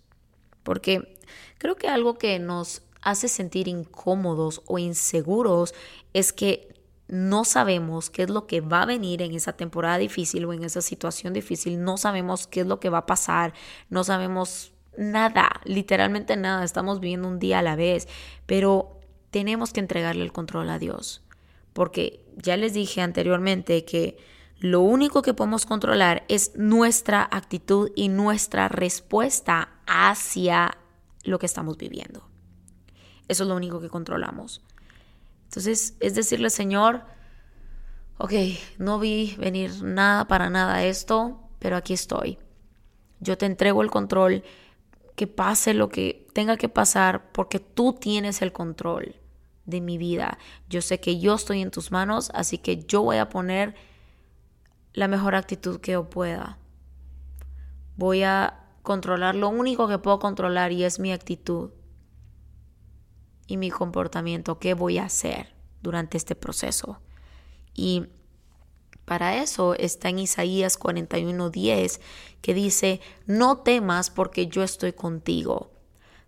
Porque 0.70 1.18
creo 1.58 1.74
que 1.74 1.88
algo 1.88 2.16
que 2.16 2.38
nos 2.38 2.82
hace 3.02 3.26
sentir 3.26 3.66
incómodos 3.66 4.62
o 4.66 4.78
inseguros 4.78 5.74
es 6.12 6.32
que 6.32 6.72
no 7.08 7.44
sabemos 7.44 8.08
qué 8.08 8.22
es 8.22 8.30
lo 8.30 8.46
que 8.46 8.60
va 8.60 8.82
a 8.82 8.86
venir 8.86 9.20
en 9.20 9.34
esa 9.34 9.54
temporada 9.54 9.98
difícil 9.98 10.44
o 10.44 10.52
en 10.52 10.62
esa 10.62 10.80
situación 10.80 11.32
difícil, 11.32 11.82
no 11.82 11.96
sabemos 11.96 12.46
qué 12.46 12.60
es 12.60 12.68
lo 12.68 12.78
que 12.78 12.88
va 12.88 12.98
a 12.98 13.06
pasar, 13.06 13.52
no 13.88 14.04
sabemos 14.04 14.72
nada, 14.96 15.50
literalmente 15.64 16.36
nada, 16.36 16.62
estamos 16.62 17.00
viviendo 17.00 17.26
un 17.26 17.40
día 17.40 17.58
a 17.58 17.62
la 17.62 17.74
vez, 17.74 18.06
pero 18.46 19.00
tenemos 19.32 19.72
que 19.72 19.80
entregarle 19.80 20.22
el 20.22 20.32
control 20.32 20.70
a 20.70 20.78
Dios, 20.78 21.24
porque 21.72 22.24
ya 22.36 22.56
les 22.56 22.74
dije 22.74 23.00
anteriormente 23.00 23.84
que 23.84 24.18
lo 24.60 24.82
único 24.82 25.22
que 25.22 25.34
podemos 25.34 25.66
controlar 25.66 26.24
es 26.28 26.52
nuestra 26.54 27.26
actitud 27.28 27.90
y 27.96 28.08
nuestra 28.08 28.68
respuesta 28.68 29.79
hacia 29.90 30.78
lo 31.24 31.40
que 31.40 31.46
estamos 31.46 31.76
viviendo. 31.76 32.24
Eso 33.26 33.42
es 33.42 33.48
lo 33.48 33.56
único 33.56 33.80
que 33.80 33.88
controlamos. 33.88 34.62
Entonces, 35.44 35.96
es 35.98 36.14
decirle, 36.14 36.48
Señor, 36.48 37.02
ok, 38.18 38.32
no 38.78 39.00
vi 39.00 39.34
venir 39.36 39.82
nada 39.82 40.26
para 40.28 40.48
nada 40.48 40.84
esto, 40.84 41.40
pero 41.58 41.76
aquí 41.76 41.92
estoy. 41.92 42.38
Yo 43.18 43.36
te 43.36 43.46
entrego 43.46 43.82
el 43.82 43.90
control, 43.90 44.44
que 45.16 45.26
pase 45.26 45.74
lo 45.74 45.88
que 45.88 46.28
tenga 46.34 46.56
que 46.56 46.68
pasar, 46.68 47.32
porque 47.32 47.58
tú 47.58 47.92
tienes 47.92 48.42
el 48.42 48.52
control 48.52 49.16
de 49.66 49.80
mi 49.80 49.98
vida. 49.98 50.38
Yo 50.68 50.82
sé 50.82 51.00
que 51.00 51.18
yo 51.18 51.34
estoy 51.34 51.62
en 51.62 51.72
tus 51.72 51.90
manos, 51.90 52.30
así 52.32 52.58
que 52.58 52.84
yo 52.84 53.02
voy 53.02 53.16
a 53.16 53.28
poner 53.28 53.74
la 54.92 55.08
mejor 55.08 55.34
actitud 55.34 55.80
que 55.80 55.92
yo 55.92 56.08
pueda. 56.08 56.58
Voy 57.96 58.22
a 58.22 58.69
controlar 58.82 59.34
lo 59.34 59.48
único 59.48 59.88
que 59.88 59.98
puedo 59.98 60.18
controlar 60.18 60.72
y 60.72 60.84
es 60.84 60.98
mi 60.98 61.12
actitud 61.12 61.70
y 63.46 63.56
mi 63.56 63.70
comportamiento. 63.70 64.58
¿Qué 64.58 64.74
voy 64.74 64.98
a 64.98 65.04
hacer 65.04 65.54
durante 65.82 66.16
este 66.16 66.34
proceso? 66.34 67.00
Y 67.74 68.06
para 69.04 69.42
eso 69.42 69.74
está 69.74 70.08
en 70.08 70.20
Isaías 70.20 70.78
41:10, 70.78 72.00
que 72.40 72.54
dice, 72.54 73.00
no 73.26 73.58
temas 73.58 74.08
porque 74.10 74.46
yo 74.46 74.62
estoy 74.62 74.92
contigo. 74.92 75.72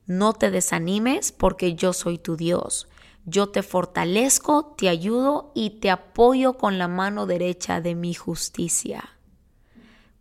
No 0.06 0.32
te 0.32 0.50
desanimes 0.50 1.30
porque 1.30 1.74
yo 1.74 1.92
soy 1.92 2.18
tu 2.18 2.36
Dios. 2.36 2.88
Yo 3.24 3.50
te 3.50 3.62
fortalezco, 3.62 4.74
te 4.76 4.88
ayudo 4.88 5.52
y 5.54 5.78
te 5.78 5.90
apoyo 5.90 6.54
con 6.54 6.76
la 6.76 6.88
mano 6.88 7.26
derecha 7.26 7.80
de 7.80 7.94
mi 7.94 8.14
justicia. 8.14 9.10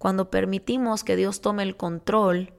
Cuando 0.01 0.31
permitimos 0.31 1.03
que 1.03 1.15
Dios 1.15 1.41
tome 1.41 1.61
el 1.61 1.77
control, 1.77 2.55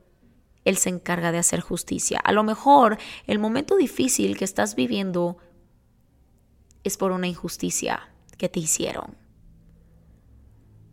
Él 0.64 0.76
se 0.76 0.90
encarga 0.90 1.32
de 1.32 1.38
hacer 1.38 1.58
justicia. 1.58 2.20
A 2.22 2.30
lo 2.30 2.44
mejor 2.44 2.98
el 3.26 3.40
momento 3.40 3.74
difícil 3.74 4.38
que 4.38 4.44
estás 4.44 4.76
viviendo 4.76 5.38
es 6.84 6.96
por 6.96 7.10
una 7.10 7.26
injusticia 7.26 8.14
que 8.38 8.48
te 8.48 8.60
hicieron. 8.60 9.16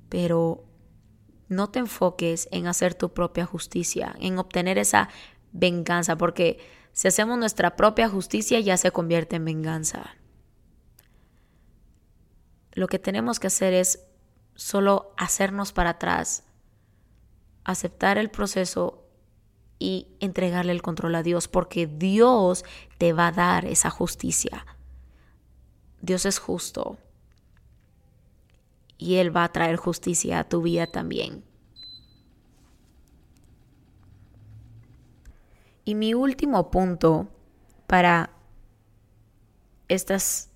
Pero 0.10 0.63
no 1.50 1.70
te 1.70 1.77
enfoques 1.77 2.50
en 2.51 2.65
hacer 2.65 2.96
tu 2.96 3.13
propia 3.13 3.46
justicia, 3.46 4.15
en 4.20 4.39
obtener 4.39 4.79
esa 4.79 5.10
venganza, 5.51 6.18
porque 6.18 6.58
si 6.94 7.08
hacemos 7.08 7.38
nuestra 7.38 7.75
propia 7.75 8.10
justicia 8.10 8.60
ya 8.60 8.75
se 8.77 8.89
convierte 8.89 9.36
en 9.36 9.46
venganza. 9.46 10.15
Lo 12.72 12.88
que 12.88 12.98
tenemos 12.98 13.39
que 13.39 13.46
hacer 13.46 13.75
es 13.75 14.09
solo 14.60 15.13
hacernos 15.16 15.72
para 15.72 15.92
atrás, 15.92 16.44
aceptar 17.63 18.18
el 18.18 18.30
proceso 18.30 19.06
y 19.80 20.10
entregarle 20.20 20.74
el 20.74 20.82
control 20.82 21.16
a 21.16 21.24
Dios, 21.24 21.48
porque 21.48 21.88
Dios 21.88 22.66
te 22.98 23.13
va 23.13 23.28
a 23.28 23.32
dar 23.32 23.63
esa 23.63 23.89
justicia. 23.89 24.66
Dios 26.01 26.25
es 26.25 26.39
justo 26.39 26.98
y 28.98 29.16
Él 29.16 29.34
va 29.36 29.46
a 29.46 29.54
traer 29.54 29.78
justicia 29.78 30.39
a 30.39 30.50
tu 30.50 30.62
vida 30.62 30.88
también. 30.88 31.46
Y 35.86 35.96
mi 35.96 36.13
último 36.13 36.70
punto 36.70 37.30
para 37.88 38.32
estas 39.88 40.50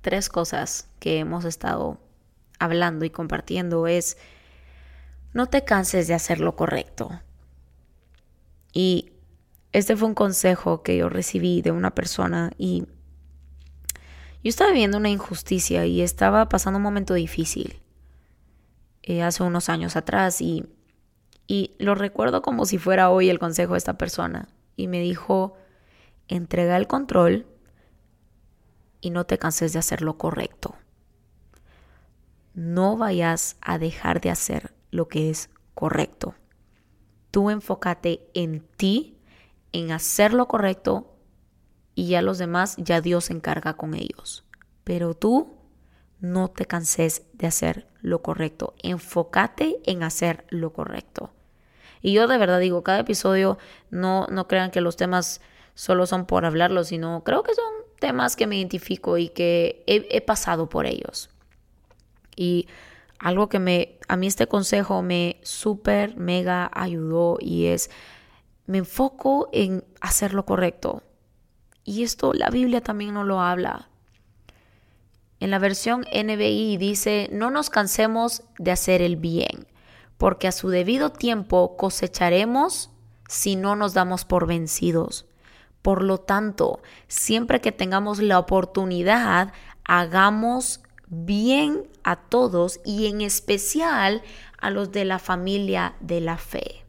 tres 0.00 0.30
cosas 0.30 0.88
que 0.98 1.18
hemos 1.18 1.44
estado 1.44 2.07
hablando 2.58 3.04
y 3.04 3.10
compartiendo 3.10 3.86
es 3.86 4.16
no 5.32 5.46
te 5.46 5.64
canses 5.64 6.08
de 6.08 6.14
hacer 6.14 6.40
lo 6.40 6.56
correcto. 6.56 7.20
Y 8.72 9.12
este 9.72 9.96
fue 9.96 10.08
un 10.08 10.14
consejo 10.14 10.82
que 10.82 10.96
yo 10.96 11.08
recibí 11.08 11.62
de 11.62 11.70
una 11.70 11.94
persona 11.94 12.50
y 12.58 12.86
yo 14.42 14.50
estaba 14.50 14.70
viviendo 14.70 14.98
una 14.98 15.10
injusticia 15.10 15.84
y 15.84 16.00
estaba 16.00 16.48
pasando 16.48 16.78
un 16.78 16.82
momento 16.82 17.14
difícil 17.14 17.80
eh, 19.02 19.22
hace 19.22 19.42
unos 19.42 19.68
años 19.68 19.96
atrás 19.96 20.40
y, 20.40 20.64
y 21.46 21.74
lo 21.78 21.94
recuerdo 21.94 22.40
como 22.40 22.64
si 22.64 22.78
fuera 22.78 23.10
hoy 23.10 23.30
el 23.30 23.38
consejo 23.38 23.72
de 23.72 23.78
esta 23.78 23.98
persona. 23.98 24.48
Y 24.76 24.86
me 24.86 25.00
dijo, 25.00 25.56
entrega 26.28 26.76
el 26.76 26.86
control 26.86 27.46
y 29.00 29.10
no 29.10 29.24
te 29.24 29.38
canses 29.38 29.72
de 29.72 29.80
hacer 29.80 30.02
lo 30.02 30.18
correcto. 30.18 30.77
No 32.58 32.96
vayas 32.96 33.56
a 33.60 33.78
dejar 33.78 34.20
de 34.20 34.30
hacer 34.30 34.74
lo 34.90 35.06
que 35.06 35.30
es 35.30 35.48
correcto. 35.74 36.34
Tú 37.30 37.50
enfócate 37.50 38.28
en 38.34 38.66
ti, 38.76 39.16
en 39.70 39.92
hacer 39.92 40.34
lo 40.34 40.48
correcto 40.48 41.14
y 41.94 42.08
ya 42.08 42.20
los 42.20 42.36
demás, 42.36 42.74
ya 42.76 43.00
Dios 43.00 43.26
se 43.26 43.32
encarga 43.32 43.74
con 43.74 43.94
ellos. 43.94 44.44
Pero 44.82 45.14
tú 45.14 45.56
no 46.18 46.48
te 46.48 46.66
canses 46.66 47.22
de 47.32 47.46
hacer 47.46 47.86
lo 48.00 48.22
correcto. 48.22 48.74
Enfócate 48.82 49.76
en 49.84 50.02
hacer 50.02 50.44
lo 50.48 50.72
correcto. 50.72 51.30
Y 52.02 52.12
yo 52.12 52.26
de 52.26 52.38
verdad 52.38 52.58
digo, 52.58 52.82
cada 52.82 52.98
episodio 52.98 53.56
no, 53.90 54.26
no 54.32 54.48
crean 54.48 54.72
que 54.72 54.80
los 54.80 54.96
temas 54.96 55.40
solo 55.74 56.06
son 56.06 56.26
por 56.26 56.44
hablarlos, 56.44 56.88
sino 56.88 57.22
creo 57.22 57.44
que 57.44 57.54
son 57.54 57.72
temas 58.00 58.34
que 58.34 58.48
me 58.48 58.56
identifico 58.56 59.16
y 59.16 59.28
que 59.28 59.84
he, 59.86 60.08
he 60.10 60.20
pasado 60.22 60.68
por 60.68 60.86
ellos. 60.86 61.30
Y 62.38 62.68
algo 63.18 63.48
que 63.48 63.58
me, 63.58 63.98
a 64.06 64.16
mí 64.16 64.28
este 64.28 64.46
consejo 64.46 65.02
me 65.02 65.40
súper, 65.42 66.16
mega 66.16 66.70
ayudó 66.72 67.36
y 67.40 67.66
es, 67.66 67.90
me 68.66 68.78
enfoco 68.78 69.48
en 69.52 69.84
hacer 70.00 70.34
lo 70.34 70.46
correcto. 70.46 71.02
Y 71.82 72.04
esto 72.04 72.32
la 72.32 72.48
Biblia 72.48 72.80
también 72.80 73.14
no 73.14 73.24
lo 73.24 73.40
habla. 73.40 73.88
En 75.40 75.50
la 75.50 75.58
versión 75.58 76.04
NBI 76.12 76.76
dice, 76.76 77.28
no 77.32 77.50
nos 77.50 77.70
cansemos 77.70 78.44
de 78.58 78.70
hacer 78.70 79.02
el 79.02 79.16
bien, 79.16 79.66
porque 80.16 80.46
a 80.46 80.52
su 80.52 80.68
debido 80.68 81.10
tiempo 81.10 81.76
cosecharemos 81.76 82.90
si 83.28 83.56
no 83.56 83.74
nos 83.74 83.94
damos 83.94 84.24
por 84.24 84.46
vencidos. 84.46 85.26
Por 85.82 86.02
lo 86.02 86.18
tanto, 86.18 86.82
siempre 87.08 87.60
que 87.60 87.72
tengamos 87.72 88.20
la 88.20 88.38
oportunidad, 88.38 89.52
hagamos 89.84 90.82
bien 91.08 91.88
a 92.10 92.16
todos 92.16 92.80
y 92.84 93.06
en 93.06 93.20
especial 93.20 94.22
a 94.58 94.70
los 94.70 94.92
de 94.92 95.04
la 95.04 95.18
familia 95.18 95.94
de 96.00 96.20
la 96.20 96.38
fe. 96.38 96.84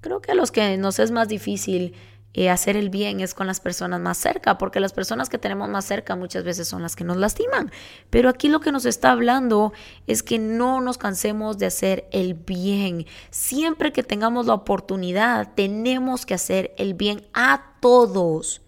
Creo 0.00 0.20
que 0.20 0.32
a 0.32 0.34
los 0.34 0.50
que 0.50 0.76
nos 0.76 0.98
es 0.98 1.10
más 1.10 1.28
difícil 1.28 1.94
eh, 2.32 2.48
hacer 2.48 2.76
el 2.76 2.90
bien 2.90 3.20
es 3.20 3.34
con 3.34 3.46
las 3.46 3.60
personas 3.60 4.00
más 4.00 4.16
cerca, 4.18 4.56
porque 4.56 4.80
las 4.80 4.92
personas 4.92 5.28
que 5.28 5.38
tenemos 5.38 5.68
más 5.68 5.84
cerca 5.84 6.16
muchas 6.16 6.42
veces 6.42 6.66
son 6.66 6.82
las 6.82 6.96
que 6.96 7.04
nos 7.04 7.16
lastiman. 7.16 7.70
Pero 8.08 8.28
aquí 8.28 8.48
lo 8.48 8.60
que 8.60 8.72
nos 8.72 8.84
está 8.84 9.12
hablando 9.12 9.72
es 10.06 10.22
que 10.22 10.38
no 10.38 10.80
nos 10.80 10.98
cansemos 10.98 11.58
de 11.58 11.66
hacer 11.66 12.08
el 12.10 12.34
bien. 12.34 13.06
Siempre 13.30 13.92
que 13.92 14.02
tengamos 14.02 14.46
la 14.46 14.54
oportunidad, 14.54 15.54
tenemos 15.54 16.26
que 16.26 16.34
hacer 16.34 16.72
el 16.78 16.94
bien 16.94 17.26
a 17.32 17.74
todos 17.80 18.62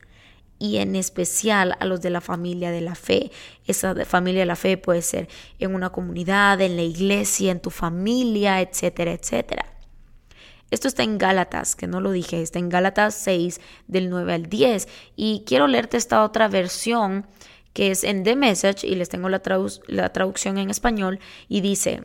y 0.63 0.77
en 0.77 0.95
especial 0.95 1.77
a 1.81 1.87
los 1.87 2.03
de 2.03 2.11
la 2.11 2.21
familia 2.21 2.71
de 2.71 2.83
la 2.83 2.95
fe. 2.95 3.33
Esa 3.67 3.97
familia 4.05 4.43
de 4.43 4.47
la 4.47 4.55
fe 4.55 4.77
puede 4.77 5.03
ser 5.03 5.29
en 5.59 5.75
una 5.75 5.91
comunidad, 5.91 6.61
en 6.61 6.77
la 6.77 6.83
iglesia, 6.83 7.51
en 7.51 7.59
tu 7.59 7.71
familia, 7.71 8.61
etcétera, 8.61 9.11
etcétera. 9.11 9.67
Esto 10.71 10.87
está 10.87 11.03
en 11.03 11.19
Gálatas, 11.19 11.75
que 11.75 11.89
no 11.89 12.01
lo 12.01 12.13
dije, 12.13 12.41
está 12.41 12.61
en 12.61 12.69
Gálatas 12.69 13.17
6 13.17 13.61
del 13.89 14.09
9 14.09 14.35
al 14.35 14.47
10. 14.47 14.87
Y 15.17 15.43
quiero 15.49 15.67
leerte 15.67 15.97
esta 15.97 16.23
otra 16.23 16.47
versión 16.47 17.27
que 17.73 17.91
es 17.91 18.05
en 18.05 18.23
The 18.23 18.37
Message 18.37 18.87
y 18.87 18.95
les 18.95 19.09
tengo 19.09 19.29
la, 19.29 19.41
traducción 19.41 20.59
en 20.59 20.71
español 20.71 21.19
y 21.49 21.61
dice, 21.61 22.05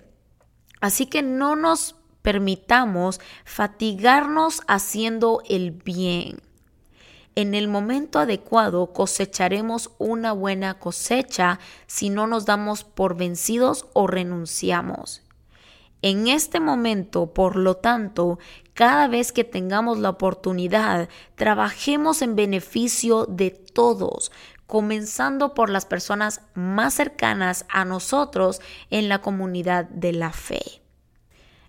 así 0.82 1.06
que 1.06 1.22
no 1.22 1.56
nos 1.56 1.96
permitamos 2.24 3.22
fatigarnos 3.46 4.64
haciendo 4.66 5.44
el 5.48 5.70
bien. 5.70 6.42
En 7.38 7.54
el 7.54 7.68
momento 7.68 8.18
adecuado 8.18 8.94
cosecharemos 8.94 9.92
una 10.00 10.32
buena 10.32 10.80
cosecha 10.80 11.60
si 11.86 12.10
no 12.10 12.26
nos 12.26 12.48
damos 12.48 12.84
por 12.84 13.16
vencidos 13.16 13.86
o 13.94 14.08
renunciamos. 14.08 15.22
En 16.02 16.28
este 16.28 16.60
momento, 16.60 17.36
por 17.36 17.56
lo 17.56 17.78
tanto, 17.78 18.40
cada 18.74 19.08
vez 19.08 19.32
que 19.32 19.44
tengamos 19.44 20.00
la 20.00 20.10
oportunidad, 20.10 21.10
trabajemos 21.36 22.24
en 22.24 22.36
beneficio 22.36 23.28
de 23.28 23.52
todos, 23.52 24.32
comenzando 24.66 25.54
por 25.54 25.70
las 25.70 25.86
personas 25.86 26.42
más 26.56 26.96
cercanas 26.96 27.68
a 27.70 27.86
nosotros 27.86 28.62
en 28.90 29.10
la 29.10 29.22
comunidad 29.22 29.86
de 29.90 30.12
la 30.12 30.32
fe. 30.32 30.82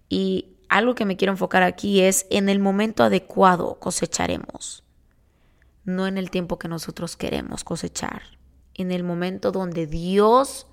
Y 0.08 0.46
algo 0.70 0.94
que 0.94 1.04
me 1.04 1.18
quiero 1.18 1.32
enfocar 1.32 1.62
aquí 1.62 2.00
es 2.00 2.26
en 2.30 2.48
el 2.48 2.58
momento 2.58 3.02
adecuado 3.02 3.78
cosecharemos, 3.78 4.87
no 5.88 6.06
en 6.06 6.18
el 6.18 6.30
tiempo 6.30 6.58
que 6.58 6.68
nosotros 6.68 7.16
queremos 7.16 7.64
cosechar, 7.64 8.22
en 8.74 8.92
el 8.92 9.02
momento 9.02 9.50
donde 9.50 9.86
Dios 9.86 10.66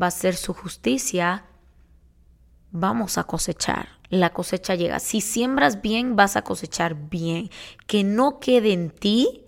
va 0.00 0.06
a 0.06 0.08
hacer 0.08 0.36
su 0.36 0.54
justicia 0.54 1.44
vamos 2.70 3.18
a 3.18 3.24
cosechar. 3.24 3.88
La 4.08 4.32
cosecha 4.32 4.74
llega. 4.74 5.00
Si 5.00 5.20
siembras 5.20 5.82
bien, 5.82 6.16
vas 6.16 6.36
a 6.36 6.42
cosechar 6.42 6.94
bien. 6.94 7.50
Que 7.86 8.04
no 8.04 8.38
quede 8.38 8.72
en 8.72 8.90
ti 8.90 9.45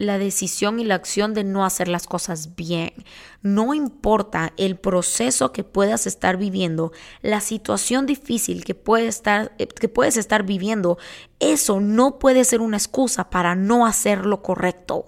la 0.00 0.16
decisión 0.16 0.80
y 0.80 0.84
la 0.84 0.94
acción 0.94 1.34
de 1.34 1.44
no 1.44 1.62
hacer 1.62 1.86
las 1.86 2.06
cosas 2.06 2.56
bien. 2.56 2.94
No 3.42 3.74
importa 3.74 4.54
el 4.56 4.76
proceso 4.78 5.52
que 5.52 5.62
puedas 5.62 6.06
estar 6.06 6.38
viviendo, 6.38 6.90
la 7.20 7.42
situación 7.42 8.06
difícil 8.06 8.64
que, 8.64 8.74
estar, 9.06 9.52
eh, 9.58 9.66
que 9.66 9.90
puedes 9.90 10.16
estar 10.16 10.44
viviendo, 10.44 10.96
eso 11.38 11.82
no 11.82 12.18
puede 12.18 12.44
ser 12.44 12.62
una 12.62 12.78
excusa 12.78 13.28
para 13.28 13.54
no 13.54 13.84
hacer 13.84 14.24
lo 14.24 14.40
correcto. 14.40 15.04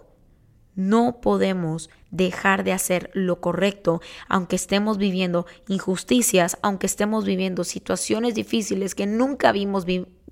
No 0.75 1.23
podemos 1.23 1.89
dejar 2.11 2.63
de 2.63 2.73
hacer 2.73 3.11
lo 3.15 3.41
correcto, 3.41 4.03
aunque 4.29 4.57
estemos 4.57 4.99
viviendo 4.99 5.47
injusticias, 5.69 6.59
aunque 6.61 6.87
estemos 6.87 7.25
viviendo 7.25 7.65
situaciones 7.65 8.35
difíciles 8.35 8.95
que 8.95 9.07
nunca 9.07 9.53
vimos 9.53 9.87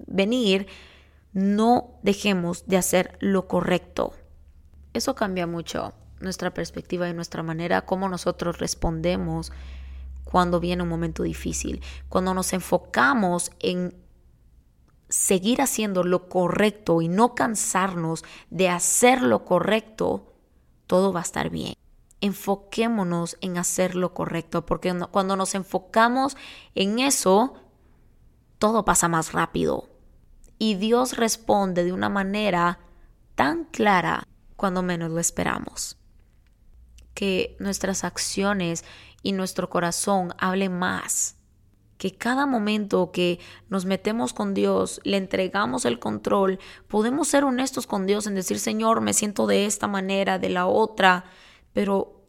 venir, 0.07 0.66
no 1.33 1.99
dejemos 2.03 2.66
de 2.66 2.77
hacer 2.77 3.16
lo 3.20 3.49
correcto. 3.49 4.12
Eso 4.92 5.14
cambia 5.14 5.46
mucho. 5.46 5.94
nuestra 6.20 6.53
perspectiva 6.53 7.09
y 7.09 7.14
nuestra 7.14 7.42
manera, 7.42 7.87
cómo 7.87 8.07
nosotros 8.07 8.59
respondemos 8.59 9.53
cuando 10.24 10.61
viene 10.61 10.83
un 10.83 10.88
momento 10.90 11.22
difícil. 11.22 11.83
Cuando 12.11 12.35
nos 12.35 12.53
enfocamos 12.53 13.50
en 13.59 13.94
seguir 15.09 15.62
haciendo 15.62 16.05
lo 16.05 16.29
correcto 16.29 17.00
y 17.00 17.09
no 17.09 17.35
cansarnos 17.35 18.24
de 18.50 18.68
hacer 18.68 19.22
lo 19.22 19.44
correcto, 19.46 20.35
todo 20.87 21.12
va 21.12 21.20
a 21.20 21.22
estar 21.22 21.50
bien. 21.50 21.74
Enfoquémonos 22.20 23.38
en 23.40 23.57
hacer 23.57 23.94
lo 23.94 24.12
correcto, 24.12 24.66
porque 24.66 24.94
cuando 25.11 25.37
nos 25.37 25.55
enfocamos 25.55 26.37
en 26.74 26.98
eso, 26.98 27.55
todo 28.59 28.85
pasa 28.85 29.09
más 29.09 29.33
rápido. 29.33 29.88
Y 30.59 30.74
Dios 30.74 31.16
responde 31.16 31.83
de 31.83 31.92
una 31.92 32.11
manera 32.11 32.79
tan 33.35 33.64
clara 33.64 34.26
cuando 34.61 34.83
menos 34.83 35.11
lo 35.11 35.20
esperamos. 35.20 35.96
Que 37.14 37.57
nuestras 37.61 38.05
acciones 38.05 38.85
y 39.23 39.33
nuestro 39.33 39.70
corazón 39.70 40.35
hablen 40.37 40.79
más. 40.79 41.37
Que 41.96 42.14
cada 42.14 42.44
momento 42.44 43.11
que 43.11 43.40
nos 43.70 43.87
metemos 43.87 44.35
con 44.35 44.53
Dios, 44.53 45.01
le 45.03 45.16
entregamos 45.16 45.87
el 45.87 45.99
control, 45.99 46.59
podemos 46.88 47.29
ser 47.29 47.44
honestos 47.44 47.87
con 47.87 48.07
Dios 48.07 48.27
en 48.27 48.35
decir, 48.35 48.59
Señor, 48.59 49.01
me 49.01 49.14
siento 49.14 49.46
de 49.46 49.64
esta 49.64 49.88
manera, 49.88 50.38
de 50.38 50.51
la 50.51 50.66
otra, 50.66 51.25
pero 51.73 52.19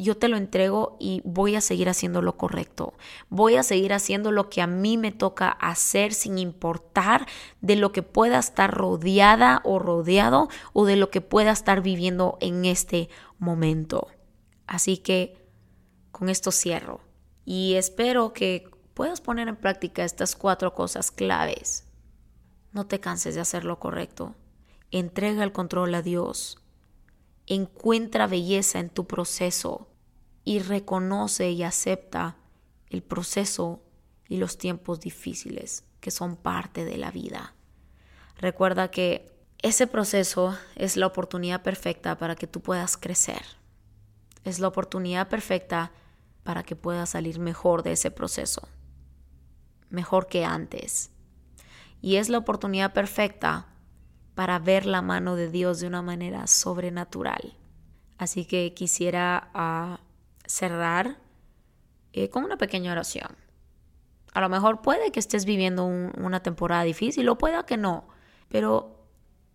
yo 0.00 0.16
te 0.16 0.28
lo 0.28 0.38
entrego 0.38 0.96
y 0.98 1.20
voy 1.26 1.56
a 1.56 1.60
seguir 1.60 1.90
haciendo 1.90 2.22
lo 2.22 2.38
correcto. 2.38 2.94
Voy 3.28 3.56
a 3.56 3.62
seguir 3.62 3.92
haciendo 3.92 4.32
lo 4.32 4.48
que 4.48 4.62
a 4.62 4.66
mí 4.66 4.96
me 4.96 5.12
toca 5.12 5.50
hacer 5.50 6.14
sin 6.14 6.38
importar 6.38 7.26
de 7.60 7.76
lo 7.76 7.92
que 7.92 8.02
pueda 8.02 8.38
estar 8.38 8.72
rodeada 8.72 9.60
o 9.62 9.78
rodeado 9.78 10.48
o 10.72 10.86
de 10.86 10.96
lo 10.96 11.10
que 11.10 11.20
pueda 11.20 11.50
estar 11.50 11.82
viviendo 11.82 12.38
en 12.40 12.64
este 12.64 13.10
momento. 13.38 14.08
Así 14.66 14.96
que 14.96 15.46
con 16.12 16.30
esto 16.30 16.50
cierro 16.50 17.02
y 17.44 17.74
espero 17.74 18.32
que 18.32 18.70
puedas 18.94 19.20
poner 19.20 19.48
en 19.48 19.56
práctica 19.56 20.02
estas 20.04 20.34
cuatro 20.34 20.74
cosas 20.74 21.10
claves. 21.10 21.86
No 22.72 22.86
te 22.86 23.00
canses 23.00 23.34
de 23.34 23.42
hacer 23.42 23.64
lo 23.66 23.78
correcto. 23.78 24.34
Entrega 24.90 25.44
el 25.44 25.52
control 25.52 25.94
a 25.94 26.00
Dios. 26.00 26.56
Encuentra 27.46 28.26
belleza 28.26 28.78
en 28.78 28.88
tu 28.88 29.06
proceso 29.06 29.89
y 30.44 30.60
reconoce 30.60 31.50
y 31.50 31.62
acepta 31.62 32.36
el 32.88 33.02
proceso 33.02 33.82
y 34.28 34.36
los 34.36 34.58
tiempos 34.58 35.00
difíciles 35.00 35.84
que 36.00 36.10
son 36.10 36.36
parte 36.36 36.84
de 36.84 36.96
la 36.96 37.10
vida. 37.10 37.54
Recuerda 38.38 38.90
que 38.90 39.30
ese 39.62 39.86
proceso 39.86 40.56
es 40.74 40.96
la 40.96 41.06
oportunidad 41.06 41.62
perfecta 41.62 42.16
para 42.16 42.36
que 42.36 42.46
tú 42.46 42.60
puedas 42.60 42.96
crecer. 42.96 43.42
Es 44.44 44.58
la 44.58 44.68
oportunidad 44.68 45.28
perfecta 45.28 45.92
para 46.42 46.62
que 46.62 46.76
puedas 46.76 47.10
salir 47.10 47.38
mejor 47.38 47.82
de 47.82 47.92
ese 47.92 48.10
proceso. 48.10 48.66
Mejor 49.90 50.26
que 50.26 50.44
antes. 50.44 51.10
Y 52.00 52.16
es 52.16 52.30
la 52.30 52.38
oportunidad 52.38 52.94
perfecta 52.94 53.66
para 54.34 54.58
ver 54.58 54.86
la 54.86 55.02
mano 55.02 55.36
de 55.36 55.50
Dios 55.50 55.80
de 55.80 55.86
una 55.86 56.00
manera 56.00 56.46
sobrenatural. 56.46 57.58
Así 58.16 58.46
que 58.46 58.72
quisiera 58.72 59.50
uh, 59.54 60.02
cerrar 60.50 61.16
eh, 62.12 62.28
con 62.28 62.44
una 62.44 62.58
pequeña 62.58 62.90
oración. 62.90 63.36
A 64.32 64.40
lo 64.40 64.48
mejor 64.48 64.82
puede 64.82 65.12
que 65.12 65.20
estés 65.20 65.44
viviendo 65.44 65.84
una 65.84 66.42
temporada 66.42 66.82
difícil 66.82 67.28
o 67.28 67.38
pueda 67.38 67.66
que 67.66 67.76
no, 67.76 68.08
pero 68.48 69.06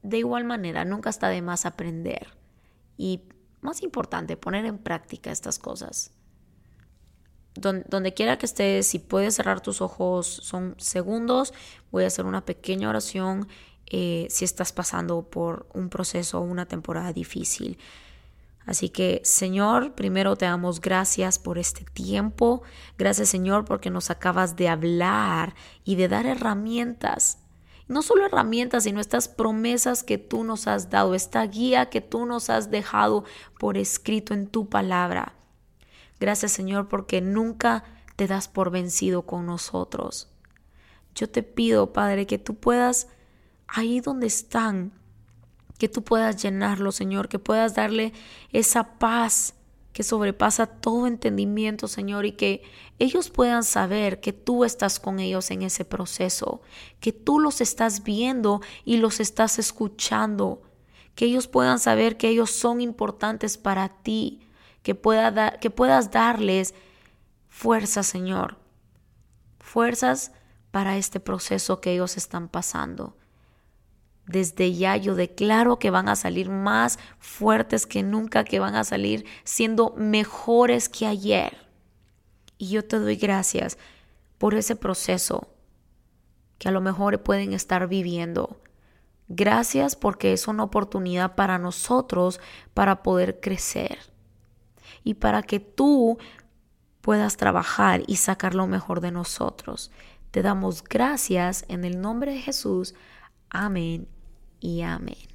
de 0.03 0.19
igual 0.19 0.45
manera 0.45 0.85
nunca 0.85 1.09
está 1.09 1.27
de 1.27 1.41
más 1.41 1.65
aprender 1.65 2.27
y 2.97 3.23
más 3.61 3.83
importante, 3.83 4.37
poner 4.37 4.65
en 4.65 4.77
práctica 4.77 5.31
estas 5.31 5.59
cosas. 5.59 6.11
donde 7.55 8.13
quiera 8.13 8.37
que 8.37 8.45
estés, 8.45 8.85
si 8.85 8.99
puedes 8.99 9.35
cerrar 9.35 9.61
tus 9.61 9.79
ojos, 9.81 10.27
son 10.27 10.75
segundos, 10.77 11.53
voy 11.89 12.03
a 12.03 12.07
hacer 12.07 12.25
una 12.25 12.43
pequeña 12.43 12.89
oración 12.89 13.47
eh, 13.85 14.27
si 14.29 14.43
estás 14.43 14.73
pasando 14.73 15.29
por 15.29 15.67
un 15.73 15.89
proceso 15.89 16.39
o 16.39 16.41
una 16.41 16.65
temporada 16.65 17.13
difícil. 17.13 17.77
Así 18.65 18.89
que, 18.89 19.21
Señor, 19.23 19.93
primero 19.93 20.35
te 20.35 20.45
damos 20.45 20.81
gracias 20.81 21.37
por 21.37 21.57
este 21.57 21.85
tiempo. 21.85 22.63
Gracias, 22.97 23.29
Señor, 23.29 23.65
porque 23.65 23.91
nos 23.91 24.09
acabas 24.09 24.55
de 24.55 24.69
hablar 24.69 25.55
y 25.83 25.95
de 25.95 26.07
dar 26.07 26.25
herramientas. 26.25 27.37
No 27.87 28.01
solo 28.01 28.25
herramientas, 28.25 28.85
sino 28.85 28.99
estas 28.99 29.27
promesas 29.27 30.03
que 30.03 30.17
tú 30.17 30.43
nos 30.43 30.65
has 30.65 30.89
dado, 30.89 31.13
esta 31.13 31.45
guía 31.45 31.91
que 31.91 32.01
tú 32.01 32.25
nos 32.25 32.49
has 32.49 32.71
dejado 32.71 33.23
por 33.59 33.77
escrito 33.77 34.33
en 34.33 34.47
tu 34.47 34.67
palabra. 34.67 35.35
Gracias, 36.19 36.51
Señor, 36.51 36.87
porque 36.87 37.21
nunca 37.21 37.83
te 38.15 38.25
das 38.25 38.47
por 38.47 38.71
vencido 38.71 39.27
con 39.27 39.45
nosotros. 39.45 40.31
Yo 41.13 41.29
te 41.29 41.43
pido, 41.43 41.93
Padre, 41.93 42.25
que 42.25 42.39
tú 42.39 42.55
puedas, 42.55 43.07
ahí 43.67 43.99
donde 43.99 44.25
están, 44.25 44.91
que 45.77 45.89
tú 45.89 46.03
puedas 46.03 46.41
llenarlo, 46.41 46.91
Señor, 46.91 47.27
que 47.27 47.39
puedas 47.39 47.75
darle 47.75 48.13
esa 48.51 48.97
paz 48.97 49.55
que 49.95 50.03
sobrepasa 50.03 50.65
todo 50.67 51.07
entendimiento, 51.07 51.87
Señor, 51.87 52.25
y 52.25 52.33
que 52.33 52.63
ellos 52.99 53.29
puedan 53.29 53.63
saber 53.63 54.19
que 54.19 54.33
tú 54.33 54.65
estás 54.65 54.99
con 54.99 55.21
ellos 55.21 55.51
en 55.51 55.61
ese 55.61 55.85
proceso, 55.85 56.61
que 56.99 57.13
tú 57.13 57.39
los 57.39 57.61
estás 57.61 58.03
viendo 58.03 58.59
y 58.83 58.97
los 58.97 59.21
estás 59.21 59.57
escuchando, 59.57 60.61
que 61.15 61.23
ellos 61.23 61.47
puedan 61.47 61.79
saber 61.79 62.17
que 62.17 62.27
ellos 62.27 62.51
son 62.51 62.81
importantes 62.81 63.57
para 63.57 63.87
ti, 63.87 64.41
que, 64.83 64.95
pueda 64.95 65.59
que 65.59 65.69
puedas 65.69 66.11
darles 66.11 66.73
fuerzas, 67.47 68.05
Señor, 68.05 68.57
fuerzas 69.61 70.33
para 70.71 70.97
este 70.97 71.21
proceso 71.21 71.79
que 71.79 71.93
ellos 71.93 72.17
están 72.17 72.49
pasando. 72.49 73.15
Desde 74.27 74.73
ya 74.73 74.97
yo 74.97 75.15
declaro 75.15 75.77
que 75.77 75.91
van 75.91 76.09
a 76.09 76.15
salir 76.15 76.49
más 76.49 76.97
fuertes 77.19 77.85
que 77.85 78.01
nunca, 78.01 78.43
que 78.43 78.59
van 78.59 78.75
a 78.75 78.83
salir 78.83 79.25
siendo 79.43 79.93
mejores 79.97 80.89
que 80.89 81.05
ayer. 81.05 81.57
Y 82.57 82.69
yo 82.69 82.83
te 82.83 82.97
doy 82.97 83.17
gracias 83.17 83.77
por 84.37 84.55
ese 84.55 84.75
proceso 84.75 85.49
que 86.57 86.69
a 86.69 86.71
lo 86.71 86.81
mejor 86.81 87.21
pueden 87.21 87.53
estar 87.53 87.87
viviendo. 87.87 88.59
Gracias 89.27 89.95
porque 89.95 90.33
es 90.33 90.47
una 90.47 90.63
oportunidad 90.63 91.35
para 91.35 91.59
nosotros 91.59 92.39
para 92.73 93.03
poder 93.03 93.39
crecer 93.39 93.97
y 95.03 95.15
para 95.15 95.43
que 95.43 95.59
tú 95.59 96.17
puedas 97.01 97.37
trabajar 97.37 98.01
y 98.07 98.15
sacar 98.15 98.55
lo 98.55 98.65
mejor 98.65 99.01
de 99.01 99.11
nosotros. 99.11 99.91
Te 100.31 100.41
damos 100.41 100.83
gracias 100.83 101.65
en 101.67 101.85
el 101.85 102.01
nombre 102.01 102.33
de 102.33 102.41
Jesús. 102.41 102.95
Amén 103.49 104.14
y 104.65 104.81
amén. 104.81 105.34